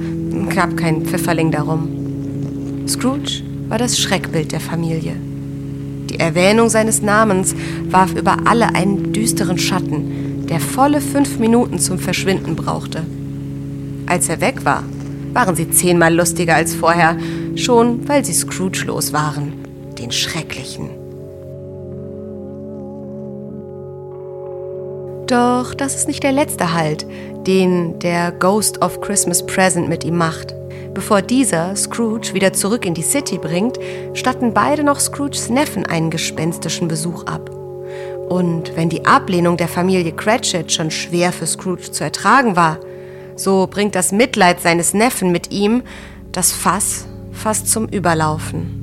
gab 0.53 0.77
kein 0.77 1.03
Pfifferling 1.03 1.49
darum. 1.49 2.85
Scrooge 2.87 3.41
war 3.69 3.79
das 3.79 3.97
Schreckbild 3.97 4.51
der 4.51 4.59
Familie. 4.59 5.15
Erwähnung 6.21 6.69
seines 6.69 7.01
Namens 7.01 7.55
warf 7.89 8.13
über 8.13 8.37
alle 8.45 8.75
einen 8.75 9.11
düsteren 9.11 9.57
Schatten, 9.57 10.45
der 10.47 10.59
volle 10.59 11.01
fünf 11.01 11.39
Minuten 11.39 11.79
zum 11.79 11.97
Verschwinden 11.97 12.55
brauchte. 12.55 13.03
Als 14.05 14.29
er 14.29 14.39
weg 14.39 14.63
war, 14.63 14.83
waren 15.33 15.55
sie 15.55 15.71
zehnmal 15.71 16.13
lustiger 16.13 16.55
als 16.55 16.75
vorher, 16.75 17.17
schon 17.55 18.07
weil 18.07 18.23
sie 18.23 18.33
Scrooge 18.33 18.83
los 18.85 19.13
waren, 19.13 19.53
den 19.97 20.11
Schrecklichen. 20.11 20.91
Doch 25.25 25.73
das 25.73 25.95
ist 25.95 26.07
nicht 26.07 26.21
der 26.21 26.33
letzte 26.33 26.73
Halt, 26.73 27.07
den 27.47 27.97
der 27.99 28.31
Ghost 28.31 28.83
of 28.83 29.01
Christmas 29.01 29.43
Present 29.45 29.89
mit 29.89 30.03
ihm 30.03 30.17
macht. 30.17 30.53
Bevor 30.93 31.21
dieser 31.21 31.75
Scrooge 31.77 32.33
wieder 32.33 32.51
zurück 32.51 32.85
in 32.85 32.93
die 32.93 33.01
City 33.01 33.37
bringt, 33.37 33.79
statten 34.13 34.53
beide 34.53 34.83
noch 34.83 34.99
Scrooges 34.99 35.49
Neffen 35.49 35.85
einen 35.85 36.09
gespenstischen 36.09 36.89
Besuch 36.89 37.23
ab. 37.25 37.49
Und 38.29 38.75
wenn 38.75 38.89
die 38.89 39.05
Ablehnung 39.05 39.55
der 39.55 39.69
Familie 39.69 40.11
Cratchit 40.11 40.71
schon 40.71 40.91
schwer 40.91 41.31
für 41.31 41.47
Scrooge 41.47 41.91
zu 41.91 42.03
ertragen 42.03 42.55
war, 42.55 42.77
so 43.35 43.67
bringt 43.67 43.95
das 43.95 44.11
Mitleid 44.11 44.59
seines 44.59 44.93
Neffen 44.93 45.31
mit 45.31 45.51
ihm 45.51 45.81
das 46.31 46.51
Fass 46.51 47.05
fast 47.31 47.69
zum 47.69 47.87
Überlaufen. 47.87 48.77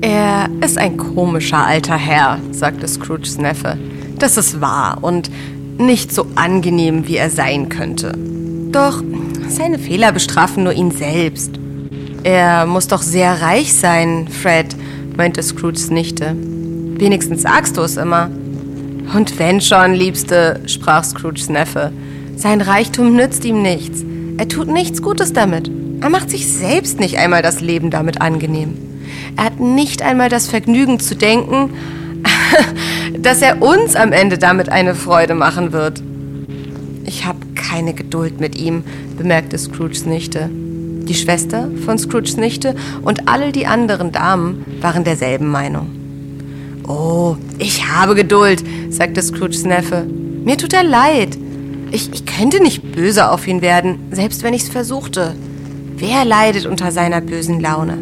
Er 0.00 0.48
ist 0.64 0.78
ein 0.78 0.96
komischer 0.96 1.66
alter 1.66 1.96
Herr, 1.96 2.38
sagte 2.52 2.88
Scrooges 2.88 3.36
Neffe. 3.36 3.76
Das 4.18 4.38
ist 4.38 4.60
wahr 4.60 4.98
und 5.02 5.30
nicht 5.80 6.12
so 6.12 6.26
angenehm, 6.34 7.08
wie 7.08 7.16
er 7.16 7.30
sein 7.30 7.68
könnte. 7.68 8.12
Doch 8.70 9.02
seine 9.48 9.78
Fehler 9.78 10.12
bestrafen 10.12 10.64
nur 10.64 10.72
ihn 10.72 10.90
selbst. 10.90 11.58
Er 12.22 12.66
muss 12.66 12.86
doch 12.86 13.02
sehr 13.02 13.40
reich 13.40 13.74
sein, 13.74 14.28
Fred, 14.28 14.76
meinte 15.16 15.42
Scrooges 15.42 15.90
Nichte. 15.90 16.36
Wenigstens 16.36 17.42
sagst 17.42 17.76
du 17.76 17.82
es 17.82 17.96
immer. 17.96 18.30
Und 19.14 19.38
wenn 19.38 19.60
schon, 19.60 19.94
Liebste, 19.94 20.60
sprach 20.66 21.02
Scrooges 21.02 21.48
Neffe, 21.48 21.92
Sein 22.36 22.60
Reichtum 22.60 23.16
nützt 23.16 23.44
ihm 23.44 23.60
nichts. 23.60 24.04
Er 24.38 24.48
tut 24.48 24.68
nichts 24.68 25.02
Gutes 25.02 25.32
damit. 25.32 25.70
Er 26.00 26.08
macht 26.08 26.30
sich 26.30 26.50
selbst 26.50 26.98
nicht 27.00 27.18
einmal 27.18 27.42
das 27.42 27.60
Leben 27.60 27.90
damit 27.90 28.22
angenehm. 28.22 28.78
Er 29.36 29.44
hat 29.44 29.60
nicht 29.60 30.02
einmal 30.02 30.28
das 30.28 30.48
Vergnügen 30.48 31.00
zu 31.00 31.14
denken, 31.14 31.70
dass 33.18 33.42
er 33.42 33.62
uns 33.62 33.96
am 33.96 34.12
Ende 34.12 34.38
damit 34.38 34.68
eine 34.68 34.94
Freude 34.94 35.34
machen 35.34 35.72
wird. 35.72 36.02
Ich 37.04 37.24
habe 37.24 37.38
keine 37.54 37.94
Geduld 37.94 38.40
mit 38.40 38.56
ihm, 38.56 38.84
bemerkte 39.16 39.58
Scrooges 39.58 40.06
Nichte. 40.06 40.48
Die 40.52 41.14
Schwester 41.14 41.68
von 41.84 41.98
Scrooges 41.98 42.36
Nichte 42.36 42.76
und 43.02 43.28
alle 43.28 43.52
die 43.52 43.66
anderen 43.66 44.12
Damen 44.12 44.64
waren 44.80 45.04
derselben 45.04 45.48
Meinung. 45.48 45.90
Oh, 46.86 47.36
ich 47.58 47.88
habe 47.88 48.14
Geduld, 48.14 48.62
sagte 48.90 49.22
Scrooges 49.22 49.64
Neffe. 49.64 50.04
Mir 50.44 50.56
tut 50.56 50.72
er 50.72 50.84
leid. 50.84 51.36
Ich, 51.90 52.12
ich 52.12 52.26
könnte 52.26 52.62
nicht 52.62 52.92
böse 52.92 53.30
auf 53.30 53.46
ihn 53.46 53.62
werden, 53.62 53.98
selbst 54.12 54.42
wenn 54.42 54.54
ich 54.54 54.62
es 54.62 54.68
versuchte. 54.68 55.34
Wer 55.96 56.24
leidet 56.24 56.66
unter 56.66 56.92
seiner 56.92 57.20
bösen 57.20 57.60
Laune? 57.60 57.98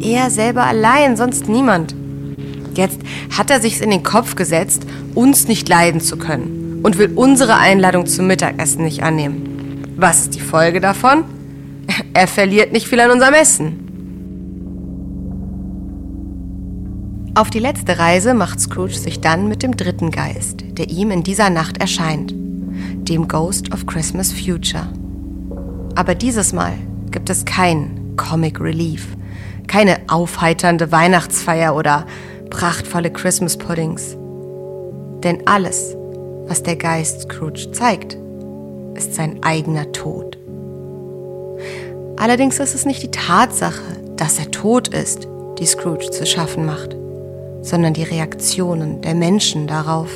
Er 0.00 0.30
selber 0.30 0.64
allein, 0.64 1.16
sonst 1.16 1.48
niemand. 1.48 1.94
Jetzt 2.74 3.00
hat 3.36 3.50
er 3.50 3.60
sich's 3.60 3.80
in 3.80 3.90
den 3.90 4.02
Kopf 4.02 4.36
gesetzt, 4.36 4.82
uns 5.14 5.48
nicht 5.48 5.68
leiden 5.68 6.00
zu 6.00 6.16
können 6.16 6.80
und 6.82 6.98
will 6.98 7.12
unsere 7.14 7.56
Einladung 7.56 8.06
zum 8.06 8.26
Mittagessen 8.26 8.84
nicht 8.84 9.02
annehmen. 9.02 9.94
Was 9.96 10.20
ist 10.20 10.34
die 10.34 10.40
Folge 10.40 10.80
davon? 10.80 11.24
Er 12.12 12.26
verliert 12.26 12.72
nicht 12.72 12.86
viel 12.86 13.00
an 13.00 13.10
unserem 13.10 13.34
Essen. 13.34 13.88
Auf 17.34 17.50
die 17.50 17.60
letzte 17.60 17.98
Reise 17.98 18.34
macht 18.34 18.60
Scrooge 18.60 18.94
sich 18.94 19.20
dann 19.20 19.48
mit 19.48 19.62
dem 19.62 19.76
dritten 19.76 20.10
Geist, 20.10 20.64
der 20.72 20.90
ihm 20.90 21.12
in 21.12 21.22
dieser 21.22 21.50
Nacht 21.50 21.78
erscheint, 21.78 22.34
dem 22.34 23.28
Ghost 23.28 23.72
of 23.72 23.86
Christmas 23.86 24.32
Future. 24.32 24.88
Aber 25.94 26.14
dieses 26.16 26.52
Mal 26.52 26.74
gibt 27.10 27.30
es 27.30 27.44
kein 27.44 28.14
Comic 28.16 28.60
Relief, 28.60 29.06
keine 29.68 29.98
aufheiternde 30.08 30.90
Weihnachtsfeier 30.90 31.76
oder 31.76 32.06
prachtvolle 32.50 33.10
Christmas 33.10 33.56
Puddings. 33.56 34.16
Denn 35.22 35.46
alles, 35.46 35.96
was 36.46 36.62
der 36.62 36.76
Geist 36.76 37.22
Scrooge 37.22 37.72
zeigt, 37.72 38.16
ist 38.94 39.14
sein 39.14 39.42
eigener 39.42 39.90
Tod. 39.92 40.38
Allerdings 42.16 42.58
ist 42.58 42.74
es 42.74 42.84
nicht 42.84 43.02
die 43.02 43.10
Tatsache, 43.10 43.82
dass 44.16 44.38
er 44.38 44.50
tot 44.50 44.88
ist, 44.88 45.28
die 45.58 45.66
Scrooge 45.66 46.10
zu 46.10 46.26
schaffen 46.26 46.66
macht 46.66 46.96
sondern 47.62 47.92
die 47.94 48.02
Reaktionen 48.02 49.00
der 49.02 49.14
Menschen 49.14 49.66
darauf. 49.66 50.10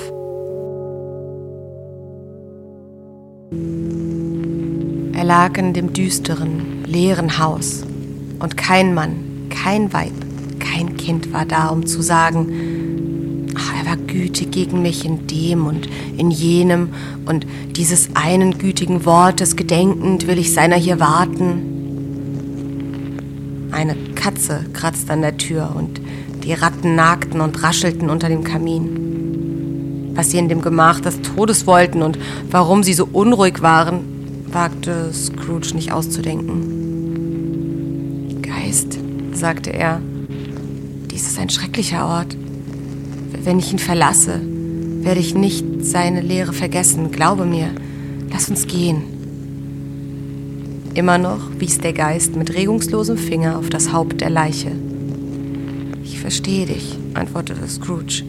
Er 5.14 5.24
lag 5.24 5.56
in 5.58 5.72
dem 5.72 5.92
düsteren, 5.92 6.84
leeren 6.84 7.38
Haus 7.38 7.84
und 8.38 8.56
kein 8.56 8.94
Mann, 8.94 9.48
kein 9.50 9.92
Weib, 9.92 10.12
kein 10.62 10.96
Kind 10.96 11.32
war 11.32 11.44
da, 11.44 11.68
um 11.68 11.86
zu 11.86 12.02
sagen, 12.02 13.48
ach, 13.56 13.72
er 13.78 13.86
war 13.90 13.96
gütig 13.96 14.50
gegen 14.52 14.82
mich 14.82 15.04
in 15.04 15.26
dem 15.26 15.66
und 15.66 15.88
in 16.16 16.30
jenem 16.30 16.90
und 17.26 17.46
dieses 17.76 18.10
einen 18.14 18.58
gütigen 18.58 19.04
Wortes 19.04 19.56
gedenkend 19.56 20.26
will 20.26 20.38
ich 20.38 20.54
seiner 20.54 20.76
hier 20.76 21.00
warten. 21.00 21.68
Eine 23.72 23.96
Katze 24.14 24.64
kratzt 24.72 25.10
an 25.10 25.22
der 25.22 25.36
Tür 25.36 25.74
und 25.76 26.00
die 26.44 26.52
Ratten 26.52 26.94
nagten 26.94 27.40
und 27.40 27.62
raschelten 27.62 28.10
unter 28.10 28.28
dem 28.28 28.44
Kamin. 28.44 30.12
Was 30.14 30.30
sie 30.30 30.38
in 30.38 30.48
dem 30.48 30.60
Gemach 30.60 31.00
des 31.00 31.22
Todes 31.22 31.66
wollten 31.66 32.02
und 32.02 32.18
warum 32.50 32.82
sie 32.82 32.92
so 32.92 33.08
unruhig 33.10 33.62
waren, 33.62 34.00
wagte 34.52 35.12
Scrooge 35.12 35.74
nicht 35.74 35.90
auszudenken. 35.92 36.82
Geist, 38.42 38.98
sagte 39.32 39.72
er, 39.72 40.02
dies 41.12 41.26
ist 41.26 41.38
ein 41.38 41.50
schrecklicher 41.50 42.06
Ort. 42.06 42.36
Wenn 43.44 43.58
ich 43.58 43.72
ihn 43.72 43.78
verlasse, 43.78 44.40
werde 45.02 45.20
ich 45.20 45.34
nicht 45.34 45.64
seine 45.80 46.20
Lehre 46.20 46.52
vergessen. 46.52 47.12
Glaube 47.12 47.44
mir, 47.44 47.70
lass 48.30 48.48
uns 48.48 48.66
gehen. 48.66 49.02
Immer 50.94 51.18
noch 51.18 51.50
wies 51.58 51.78
der 51.78 51.92
Geist 51.92 52.34
mit 52.36 52.54
regungslosem 52.54 53.16
Finger 53.16 53.58
auf 53.58 53.70
das 53.70 53.92
Haupt 53.92 54.20
der 54.20 54.30
Leiche 54.30 54.72
verstehe 56.22 56.66
dich, 56.66 56.96
antwortete 57.14 57.68
Scrooge. 57.68 58.22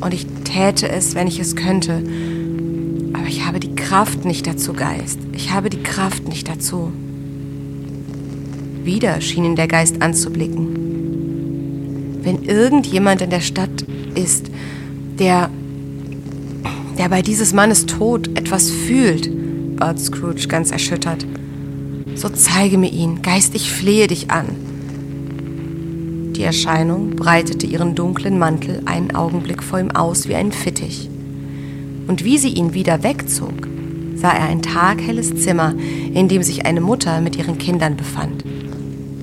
Und 0.00 0.14
ich 0.14 0.26
täte 0.44 0.88
es, 0.88 1.14
wenn 1.14 1.26
ich 1.28 1.38
es 1.38 1.54
könnte. 1.54 2.02
Aber 3.12 3.28
ich 3.28 3.46
habe 3.46 3.60
die 3.60 3.74
Kraft 3.74 4.24
nicht 4.24 4.46
dazu, 4.46 4.72
Geist. 4.72 5.18
Ich 5.32 5.52
habe 5.52 5.68
die 5.68 5.82
Kraft 5.82 6.26
nicht 6.26 6.48
dazu. 6.48 6.90
Wieder 8.82 9.20
schien 9.20 9.44
ihn 9.44 9.56
der 9.56 9.68
Geist 9.68 10.00
anzublicken. 10.00 10.91
Wenn 12.22 12.44
irgendjemand 12.44 13.20
in 13.20 13.30
der 13.30 13.40
Stadt 13.40 13.84
ist, 14.14 14.50
der, 15.18 15.50
der 16.98 17.08
bei 17.08 17.22
dieses 17.22 17.52
Mannes 17.52 17.86
Tod 17.86 18.28
etwas 18.38 18.70
fühlt, 18.70 19.30
bat 19.76 19.98
Scrooge 19.98 20.46
ganz 20.46 20.70
erschüttert, 20.70 21.26
so 22.14 22.28
zeige 22.28 22.78
mir 22.78 22.90
ihn, 22.92 23.22
Geist, 23.22 23.54
ich 23.54 23.72
flehe 23.72 24.06
dich 24.06 24.30
an. 24.30 24.46
Die 26.36 26.44
Erscheinung 26.44 27.16
breitete 27.16 27.66
ihren 27.66 27.94
dunklen 27.94 28.38
Mantel 28.38 28.82
einen 28.84 29.14
Augenblick 29.14 29.62
vor 29.62 29.80
ihm 29.80 29.90
aus 29.90 30.28
wie 30.28 30.34
ein 30.34 30.52
Fittich. 30.52 31.08
Und 32.06 32.24
wie 32.24 32.38
sie 32.38 32.48
ihn 32.48 32.74
wieder 32.74 33.02
wegzog, 33.02 33.68
sah 34.14 34.32
er 34.32 34.48
ein 34.48 34.62
taghelles 34.62 35.34
Zimmer, 35.42 35.74
in 36.14 36.28
dem 36.28 36.42
sich 36.42 36.66
eine 36.66 36.80
Mutter 36.80 37.20
mit 37.20 37.36
ihren 37.36 37.58
Kindern 37.58 37.96
befand. 37.96 38.44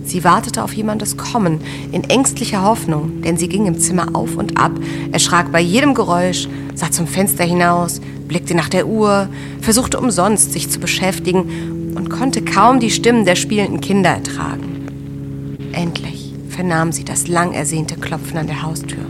Sie 0.09 0.23
wartete 0.23 0.63
auf 0.63 0.73
jemandes 0.73 1.17
Kommen 1.17 1.61
in 1.91 2.03
ängstlicher 2.03 2.63
Hoffnung, 2.63 3.21
denn 3.21 3.37
sie 3.37 3.47
ging 3.47 3.67
im 3.67 3.77
Zimmer 3.77 4.07
auf 4.13 4.37
und 4.37 4.57
ab, 4.57 4.71
erschrak 5.11 5.51
bei 5.51 5.61
jedem 5.61 5.93
Geräusch, 5.93 6.47
sah 6.73 6.89
zum 6.89 7.05
Fenster 7.05 7.43
hinaus, 7.43 8.01
blickte 8.27 8.55
nach 8.55 8.69
der 8.69 8.87
Uhr, 8.87 9.29
versuchte 9.61 9.99
umsonst 9.99 10.51
sich 10.51 10.67
zu 10.67 10.79
beschäftigen 10.79 11.93
und 11.95 12.09
konnte 12.09 12.41
kaum 12.41 12.79
die 12.79 12.89
Stimmen 12.89 13.23
der 13.23 13.35
spielenden 13.35 13.81
Kinder 13.81 14.09
ertragen. 14.09 15.59
Endlich 15.73 16.33
vernahm 16.49 16.91
sie 16.91 17.05
das 17.05 17.27
lang 17.27 17.53
ersehnte 17.53 17.95
Klopfen 17.95 18.39
an 18.39 18.47
der 18.47 18.63
Haustür. 18.63 19.05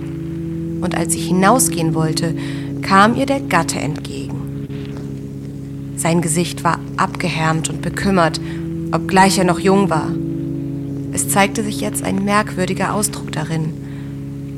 Und 0.81 0.95
als 0.97 1.13
sie 1.13 1.21
hinausgehen 1.21 1.93
wollte, 1.93 2.35
kam 2.81 3.15
ihr 3.15 3.25
der 3.25 3.39
Gatte 3.39 3.79
entgegen. 3.79 4.67
Sein 5.95 6.21
Gesicht 6.21 6.65
war 6.65 6.77
abgehärmt 6.97 7.69
und 7.69 7.81
bekümmert, 7.81 8.41
obgleich 8.91 9.38
er 9.38 9.45
noch 9.45 9.59
jung 9.59 9.89
war. 9.89 10.09
Es 11.11 11.29
zeigte 11.29 11.63
sich 11.63 11.81
jetzt 11.81 12.03
ein 12.03 12.23
merkwürdiger 12.23 12.93
Ausdruck 12.93 13.31
darin. 13.31 13.73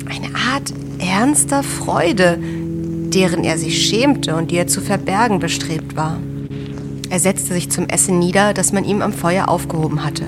Eine 0.06 0.34
Art 0.34 0.72
ernster 0.98 1.62
Freude, 1.62 2.38
deren 2.40 3.44
er 3.44 3.58
sich 3.58 3.86
schämte 3.86 4.36
und 4.36 4.50
die 4.50 4.56
er 4.56 4.66
zu 4.66 4.80
verbergen 4.80 5.38
bestrebt 5.38 5.96
war. 5.96 6.18
Er 7.10 7.18
setzte 7.18 7.54
sich 7.54 7.70
zum 7.70 7.88
Essen 7.88 8.18
nieder, 8.18 8.54
das 8.54 8.72
man 8.72 8.84
ihm 8.84 9.02
am 9.02 9.12
Feuer 9.12 9.48
aufgehoben 9.48 10.04
hatte 10.04 10.26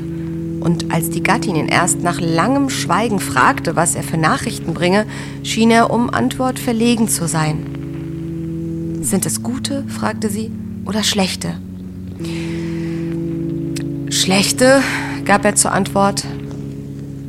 und 0.65 0.91
als 0.91 1.11
die 1.11 1.23
Gattin 1.23 1.57
ihn 1.57 1.69
erst 1.69 2.03
nach 2.03 2.21
langem 2.21 2.71
Schweigen 2.71 3.21
fragte, 3.21 3.77
was 3.77 3.95
er 3.95 4.03
für 4.03 4.17
Nachrichten 4.17 4.73
bringe, 4.73 5.07
schien 5.43 5.71
er 5.71 5.91
um 5.91 6.09
Antwort 6.09 6.59
verlegen 6.59 7.07
zu 7.07 7.29
sein. 7.29 8.99
Sind 9.03 9.27
es 9.27 9.43
gute, 9.43 9.85
fragte 9.89 10.31
sie, 10.31 10.51
oder 10.87 11.03
schlechte? 11.03 11.61
Schlechte, 14.09 14.81
gab 15.25 15.45
er 15.45 15.55
zur 15.55 15.73
Antwort. 15.73 16.25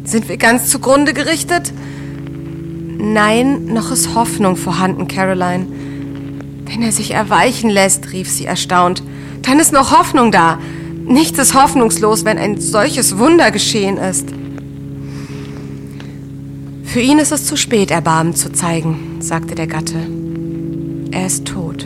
Sind 0.03 0.29
wir 0.29 0.37
ganz 0.37 0.69
zugrunde 0.69 1.13
gerichtet? 1.13 1.71
Nein, 2.97 3.65
noch 3.65 3.91
ist 3.91 4.15
Hoffnung 4.15 4.55
vorhanden, 4.55 5.07
Caroline. 5.07 5.67
Wenn 6.65 6.81
er 6.81 6.91
sich 6.91 7.11
erweichen 7.11 7.69
lässt, 7.69 8.11
rief 8.11 8.29
sie 8.29 8.45
erstaunt, 8.45 9.03
dann 9.41 9.59
ist 9.59 9.73
noch 9.73 9.97
Hoffnung 9.97 10.31
da. 10.31 10.59
Nichts 11.05 11.37
ist 11.37 11.53
hoffnungslos, 11.53 12.25
wenn 12.25 12.37
ein 12.37 12.59
solches 12.59 13.17
Wunder 13.17 13.51
geschehen 13.51 13.97
ist. 13.97 14.29
Für 16.83 17.01
ihn 17.01 17.19
ist 17.19 17.31
es 17.31 17.45
zu 17.45 17.57
spät, 17.57 17.91
Erbarmen 17.91 18.35
zu 18.35 18.51
zeigen, 18.51 19.17
sagte 19.19 19.53
der 19.53 19.67
Gatte. 19.67 20.07
Er 21.11 21.27
ist 21.27 21.45
tot. 21.45 21.85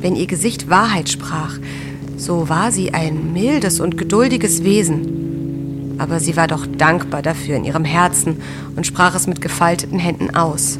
Wenn 0.00 0.16
ihr 0.16 0.26
Gesicht 0.26 0.70
Wahrheit 0.70 1.08
sprach, 1.08 1.58
so 2.20 2.48
war 2.50 2.70
sie 2.70 2.92
ein 2.92 3.32
mildes 3.32 3.80
und 3.80 3.96
geduldiges 3.96 4.62
Wesen. 4.62 5.96
Aber 5.98 6.20
sie 6.20 6.36
war 6.36 6.46
doch 6.46 6.66
dankbar 6.66 7.22
dafür 7.22 7.56
in 7.56 7.64
ihrem 7.64 7.84
Herzen 7.84 8.42
und 8.76 8.86
sprach 8.86 9.14
es 9.14 9.26
mit 9.26 9.40
gefalteten 9.40 9.98
Händen 9.98 10.34
aus. 10.34 10.78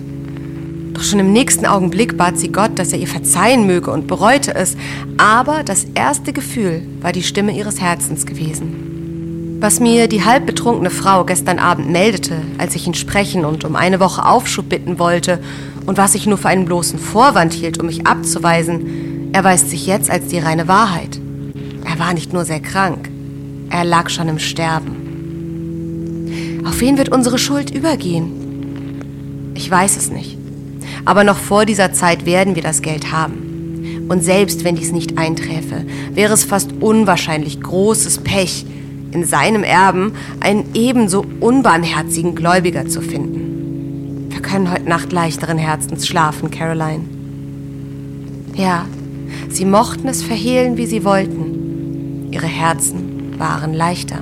Doch 0.93 1.03
schon 1.03 1.19
im 1.19 1.33
nächsten 1.33 1.65
Augenblick 1.65 2.19
bat 2.19 2.39
sie 2.39 2.53
Gott, 2.53 2.79
dass 2.79 2.93
er 2.93 2.99
ihr 2.99 3.09
verzeihen 3.09 3.67
möge 3.67 3.91
und 3.91 4.07
bereute 4.07 4.55
es. 4.55 4.77
Aber 5.17 5.63
das 5.63 5.87
erste 5.95 6.33
Gefühl 6.33 6.83
war 7.01 7.13
die 7.13 7.23
Stimme 7.23 7.57
ihres 7.57 7.81
Herzens 7.81 8.27
gewesen. 8.27 9.57
Was 9.61 9.81
mir 9.81 10.09
die 10.09 10.25
halbbetrunkene 10.25 10.91
Frau 10.91 11.25
gestern 11.25 11.59
Abend 11.59 11.91
meldete, 11.91 12.37
als 12.59 12.75
ich 12.75 12.87
ihn 12.87 12.95
sprechen 12.95 13.45
und 13.47 13.65
um 13.65 13.77
eine 13.77 14.01
Woche 14.01 14.27
Aufschub 14.27 14.69
bitten 14.69 14.99
wollte 14.99 15.39
und 15.87 15.97
was 15.97 16.15
ich 16.15 16.27
nur 16.27 16.39
für 16.39 16.49
einen 16.49 16.67
bloßen 16.67 16.99
Vorwand 16.99 17.55
hielt, 17.55 17.79
um 17.79 17.87
mich 17.87 18.07
abzuweisen, 18.07 19.33
erweist 19.33 19.71
sich 19.71 19.87
jetzt 19.87 20.11
als 20.11 20.27
die 20.27 20.39
reine 20.39 20.69
Wahrheit. 20.69 21.21
Er 21.85 21.99
war 21.99 22.15
nicht 22.15 22.33
nur 22.33 22.45
sehr 22.45 22.61
krank, 22.61 23.11
er 23.71 23.85
lag 23.85 24.09
schon 24.11 24.29
im 24.29 24.39
Sterben. 24.39 25.01
Auf 26.67 26.81
wen 26.81 26.99
wird 26.99 27.11
unsere 27.11 27.39
Schuld 27.39 27.71
übergehen? 27.71 29.53
Ich 29.55 29.71
weiß 29.71 29.97
es 29.97 30.11
nicht. 30.11 30.39
Aber 31.05 31.25
noch 31.25 31.39
vor 31.39 31.65
dieser 31.67 31.93
Zeit 31.93 32.27
werden 32.27 32.55
wir 32.55 32.63
das 32.63 32.83
Geld 32.83 33.13
haben. 33.13 34.07
Und 34.09 34.23
selbst 34.25 34.65
wenn 34.65 34.75
dies 34.77 34.93
nicht 34.93 35.19
einträfe, 35.19 35.85
wäre 36.15 36.35
es 36.35 36.45
fast 36.45 36.73
unwahrscheinlich 36.81 37.61
großes 37.61 38.19
Pech, 38.19 38.67
in 39.13 39.25
seinem 39.25 39.65
Erben 39.65 40.13
einen 40.41 40.67
ebenso 40.75 41.25
unbarmherzigen 41.41 42.35
Gläubiger 42.35 42.87
zu 42.87 43.01
finden. 43.01 44.29
Wir 44.31 44.41
können 44.41 44.71
heute 44.71 44.89
Nacht 44.89 45.13
leichteren 45.13 45.59
Herzens 45.59 46.07
schlafen, 46.07 46.51
Caroline. 46.51 47.05
Ja, 48.55 48.85
sie 49.49 49.65
mochten 49.65 50.09
es 50.09 50.23
verhehlen, 50.23 50.77
wie 50.77 50.87
sie 50.87 51.05
wollten. 51.05 51.50
Ihre 52.31 52.47
Herzen 52.47 53.39
waren 53.39 53.75
leichter. 53.75 54.21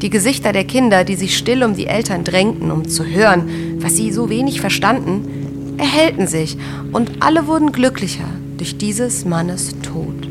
Die 0.00 0.10
Gesichter 0.10 0.52
der 0.52 0.64
Kinder, 0.64 1.04
die 1.04 1.16
sich 1.16 1.36
still 1.36 1.62
um 1.62 1.74
die 1.74 1.86
Eltern 1.86 2.24
drängten, 2.24 2.70
um 2.70 2.88
zu 2.88 3.04
hören, 3.04 3.78
was 3.80 3.96
sie 3.96 4.12
so 4.12 4.30
wenig 4.30 4.60
verstanden, 4.60 5.76
erhellten 5.76 6.26
sich 6.26 6.56
und 6.92 7.22
alle 7.22 7.46
wurden 7.46 7.72
glücklicher 7.72 8.28
durch 8.56 8.78
dieses 8.78 9.24
Mannes 9.24 9.74
Tod. 9.82 10.28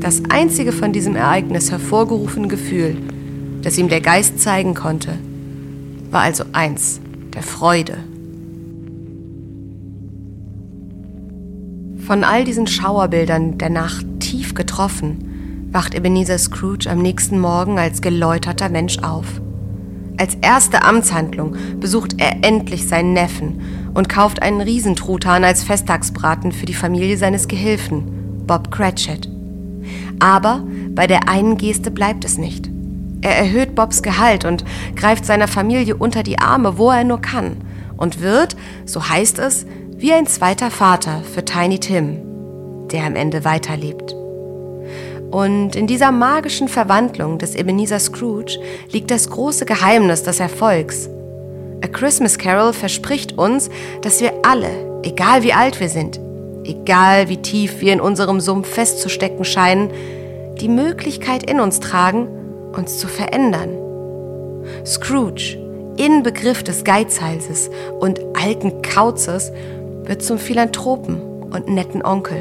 Das 0.00 0.22
einzige 0.28 0.72
von 0.72 0.92
diesem 0.92 1.16
Ereignis 1.16 1.70
hervorgerufene 1.70 2.48
Gefühl, 2.48 2.96
das 3.62 3.78
ihm 3.78 3.88
der 3.88 4.00
Geist 4.00 4.38
zeigen 4.38 4.74
konnte, 4.74 5.18
war 6.10 6.22
also 6.22 6.44
eins 6.52 7.00
der 7.34 7.42
Freude. 7.42 7.98
Von 12.06 12.22
all 12.22 12.44
diesen 12.44 12.66
Schauerbildern 12.66 13.56
der 13.56 13.70
Nacht 13.70 14.04
tief 14.20 14.54
getroffen, 14.54 15.33
wacht 15.74 15.94
Ebenezer 15.94 16.38
Scrooge 16.38 16.88
am 16.88 17.02
nächsten 17.02 17.38
Morgen 17.40 17.80
als 17.80 18.00
geläuterter 18.00 18.68
Mensch 18.68 18.98
auf. 18.98 19.26
Als 20.16 20.36
erste 20.40 20.84
Amtshandlung 20.84 21.56
besucht 21.80 22.14
er 22.18 22.44
endlich 22.44 22.86
seinen 22.86 23.12
Neffen 23.12 23.60
und 23.92 24.08
kauft 24.08 24.40
einen 24.40 24.60
Riesentruthahn 24.60 25.42
als 25.42 25.64
Festtagsbraten 25.64 26.52
für 26.52 26.66
die 26.66 26.74
Familie 26.74 27.16
seines 27.16 27.48
Gehilfen, 27.48 28.44
Bob 28.46 28.70
Cratchit. 28.70 29.28
Aber 30.20 30.62
bei 30.90 31.08
der 31.08 31.28
einen 31.28 31.56
Geste 31.56 31.90
bleibt 31.90 32.24
es 32.24 32.38
nicht. 32.38 32.70
Er 33.20 33.36
erhöht 33.36 33.74
Bobs 33.74 34.02
Gehalt 34.02 34.44
und 34.44 34.64
greift 34.94 35.26
seiner 35.26 35.48
Familie 35.48 35.96
unter 35.96 36.22
die 36.22 36.38
Arme, 36.38 36.78
wo 36.78 36.90
er 36.90 37.02
nur 37.02 37.20
kann, 37.20 37.56
und 37.96 38.20
wird, 38.20 38.54
so 38.84 39.08
heißt 39.08 39.40
es, 39.40 39.66
wie 39.96 40.12
ein 40.12 40.26
zweiter 40.26 40.70
Vater 40.70 41.22
für 41.22 41.44
Tiny 41.44 41.80
Tim, 41.80 42.18
der 42.92 43.04
am 43.06 43.16
Ende 43.16 43.44
weiterlebt. 43.44 44.13
Und 45.34 45.74
in 45.74 45.88
dieser 45.88 46.12
magischen 46.12 46.68
Verwandlung 46.68 47.38
des 47.38 47.56
Ebenezer 47.56 47.98
Scrooge 47.98 48.60
liegt 48.92 49.10
das 49.10 49.28
große 49.28 49.66
Geheimnis 49.66 50.22
des 50.22 50.38
Erfolgs. 50.38 51.08
A 51.82 51.88
Christmas 51.88 52.38
Carol 52.38 52.72
verspricht 52.72 53.36
uns, 53.36 53.68
dass 54.02 54.20
wir 54.20 54.32
alle, 54.44 54.70
egal 55.02 55.42
wie 55.42 55.52
alt 55.52 55.80
wir 55.80 55.88
sind, 55.88 56.20
egal 56.62 57.28
wie 57.28 57.38
tief 57.38 57.80
wir 57.80 57.92
in 57.92 58.00
unserem 58.00 58.38
Sumpf 58.38 58.68
festzustecken 58.68 59.44
scheinen, 59.44 59.90
die 60.60 60.68
Möglichkeit 60.68 61.50
in 61.50 61.58
uns 61.58 61.80
tragen, 61.80 62.28
uns 62.72 62.98
zu 62.98 63.08
verändern. 63.08 63.70
Scrooge, 64.86 65.58
Inbegriff 65.96 66.62
des 66.62 66.84
Geizhalses 66.84 67.70
und 67.98 68.20
alten 68.40 68.82
Kauzes, 68.82 69.50
wird 70.04 70.22
zum 70.22 70.38
Philanthropen 70.38 71.20
und 71.50 71.66
netten 71.66 72.04
Onkel. 72.04 72.38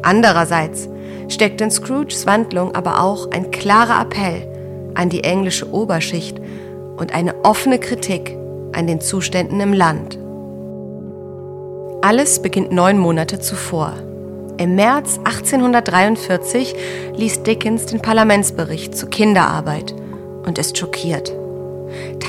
Andererseits 0.00 0.88
steckt 1.28 1.60
in 1.60 1.70
Scrooges 1.70 2.26
Wandlung 2.26 2.74
aber 2.74 3.02
auch 3.02 3.30
ein 3.30 3.50
klarer 3.50 4.02
Appell 4.02 4.46
an 4.94 5.08
die 5.08 5.24
englische 5.24 5.72
Oberschicht 5.72 6.40
und 6.96 7.14
eine 7.14 7.44
offene 7.44 7.78
Kritik 7.78 8.36
an 8.72 8.86
den 8.86 9.00
Zuständen 9.00 9.60
im 9.60 9.72
Land. 9.72 10.18
Alles 12.02 12.40
beginnt 12.40 12.72
neun 12.72 12.98
Monate 12.98 13.40
zuvor. 13.40 13.94
Im 14.58 14.74
März 14.74 15.18
1843 15.24 16.74
liest 17.16 17.46
Dickens 17.46 17.86
den 17.86 18.00
Parlamentsbericht 18.00 18.96
zur 18.96 19.08
Kinderarbeit 19.08 19.94
und 20.44 20.58
ist 20.58 20.76
schockiert. 20.76 21.32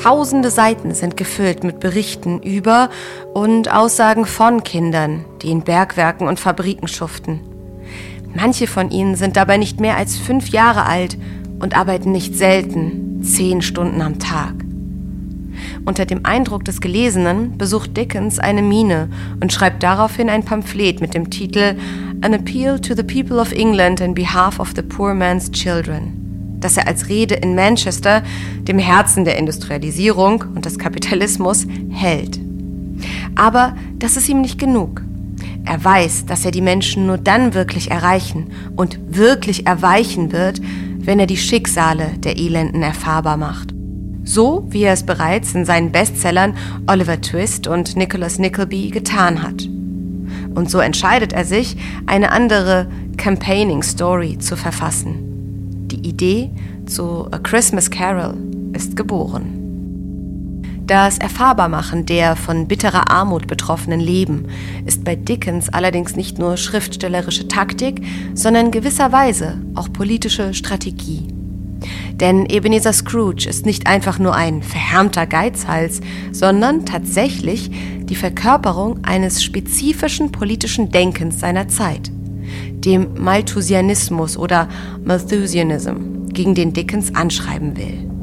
Tausende 0.04 0.52
Seiten 0.52 0.94
sind 0.94 1.18
gefüllt 1.18 1.64
mit 1.64 1.80
Berichten 1.80 2.42
über 2.42 2.90
und 3.34 3.74
Aussagen 3.74 4.26
von 4.26 4.64
Kindern, 4.64 5.26
die 5.42 5.52
in 5.52 5.64
Bergwerken 5.64 6.28
und 6.28 6.40
Fabriken 6.40 6.88
schuften. 6.88 7.49
Manche 8.36 8.68
von 8.68 8.92
ihnen 8.92 9.16
sind 9.16 9.36
dabei 9.36 9.58
nicht 9.58 9.80
mehr 9.80 9.98
als 9.98 10.18
fünf 10.18 10.50
Jahre 10.50 10.86
alt 10.86 11.18
und 11.60 11.76
arbeiten 11.76 12.12
nicht 12.12 12.36
selten 12.36 13.22
zehn 13.24 13.62
Stunden 13.62 14.02
am 14.02 14.20
Tag. 14.20 14.54
Unter 15.86 16.06
dem 16.06 16.22
Eindruck 16.24 16.64
des 16.66 16.82
Gelesenen 16.82 17.58
besucht 17.58 17.98
Dickens 17.98 18.40
eine 18.40 18.62
Mine 18.62 19.10
und 19.42 19.52
schreibt 19.52 19.84
daraufhin 19.84 20.30
ein 20.30 20.44
Pamphlet 20.44 21.02
mit 21.02 21.14
dem 21.14 21.30
Titel 21.30 21.76
An 22.22 22.34
Appeal 22.34 22.80
to 22.80 22.96
the 22.96 23.04
People 23.04 23.40
of 23.40 23.52
England 23.52 24.02
in 24.02 24.14
behalf 24.14 24.60
of 24.60 24.74
the 24.76 24.82
Poor 24.82 25.14
Man's 25.14 25.52
Children, 25.52 26.58
das 26.60 26.78
er 26.78 26.88
als 26.88 27.10
Rede 27.10 27.36
in 27.36 27.56
Manchester, 27.56 28.24
dem 28.62 28.80
Herzen 28.80 29.26
der 29.26 29.38
Industrialisierung 29.38 30.44
und 30.56 30.66
des 30.66 30.78
Kapitalismus, 30.78 31.66
hält. 31.90 32.40
Aber 33.36 33.76
das 33.98 34.18
ist 34.18 34.30
ihm 34.30 34.42
nicht 34.42 34.60
genug. 34.60 35.02
Er 35.70 35.84
weiß, 35.84 36.26
dass 36.26 36.46
er 36.46 36.52
die 36.52 36.62
Menschen 36.62 37.06
nur 37.06 37.20
dann 37.20 37.54
wirklich 37.54 37.92
erreichen 37.92 38.52
und 38.76 39.00
wirklich 39.16 39.68
erweichen 39.68 40.32
wird, 40.32 40.60
wenn 40.98 41.20
er 41.20 41.28
die 41.28 41.38
Schicksale 41.38 42.12
der 42.18 42.38
Elenden 42.38 42.82
erfahrbar 42.82 43.38
macht 43.38 43.74
so 44.30 44.68
wie 44.70 44.84
er 44.84 44.94
es 44.94 45.04
bereits 45.04 45.56
in 45.56 45.66
seinen 45.66 45.92
Bestsellern 45.92 46.56
Oliver 46.86 47.20
Twist 47.20 47.68
und 47.68 47.96
Nicholas 47.96 48.38
Nickleby 48.38 48.92
getan 48.92 49.42
hat. 49.42 49.68
Und 50.54 50.70
so 50.70 50.80
entscheidet 50.80 51.34
er 51.34 51.46
sich, 51.46 51.76
eine 52.06 52.32
andere 52.32 52.88
Campaigning 53.18 53.82
Story 53.82 54.38
zu 54.38 54.56
verfassen. 54.56 55.88
Die 55.88 56.08
Idee 56.08 56.52
zu 56.86 57.28
A 57.32 57.40
Christmas 57.40 57.90
Carol 57.90 58.36
ist 58.74 58.96
geboren. 58.96 59.59
Das 60.90 61.20
Erfahrbarmachen 61.20 62.08
der 62.08 62.36
von 62.36 62.68
bitterer 62.68 63.12
Armut 63.12 63.46
betroffenen 63.46 64.00
Leben 64.00 64.48
ist 64.88 65.04
bei 65.04 65.16
Dickens 65.16 65.70
allerdings 65.70 66.16
nicht 66.16 66.40
nur 66.40 66.58
schriftstellerische 66.58 67.48
Taktik, 67.48 68.02
sondern 68.34 68.72
gewisserweise 68.72 69.62
auch 69.76 69.94
politische 69.94 70.56
Strategie. 70.56 71.28
Denn 72.14 72.48
Ebenezer 72.48 72.92
Scrooge 72.92 73.48
ist 73.48 73.68
nicht 73.68 73.86
einfach 73.86 74.18
nur 74.18 74.34
ein 74.34 74.64
verhärmter 74.64 75.28
Geizhals, 75.28 76.02
sondern 76.32 76.88
tatsächlich 76.88 77.70
die 78.06 78.16
Verkörperung 78.16 79.04
eines 79.04 79.44
spezifischen 79.44 80.32
politischen 80.32 80.90
Denkens 80.90 81.40
seiner 81.40 81.68
Zeit, 81.68 82.10
dem 82.72 83.14
Malthusianismus 83.14 84.38
oder 84.38 84.68
Malthusianism, 85.06 86.26
gegen 86.30 86.56
den 86.56 86.74
Dickens 86.74 87.14
anschreiben 87.14 87.78
will. 87.78 88.19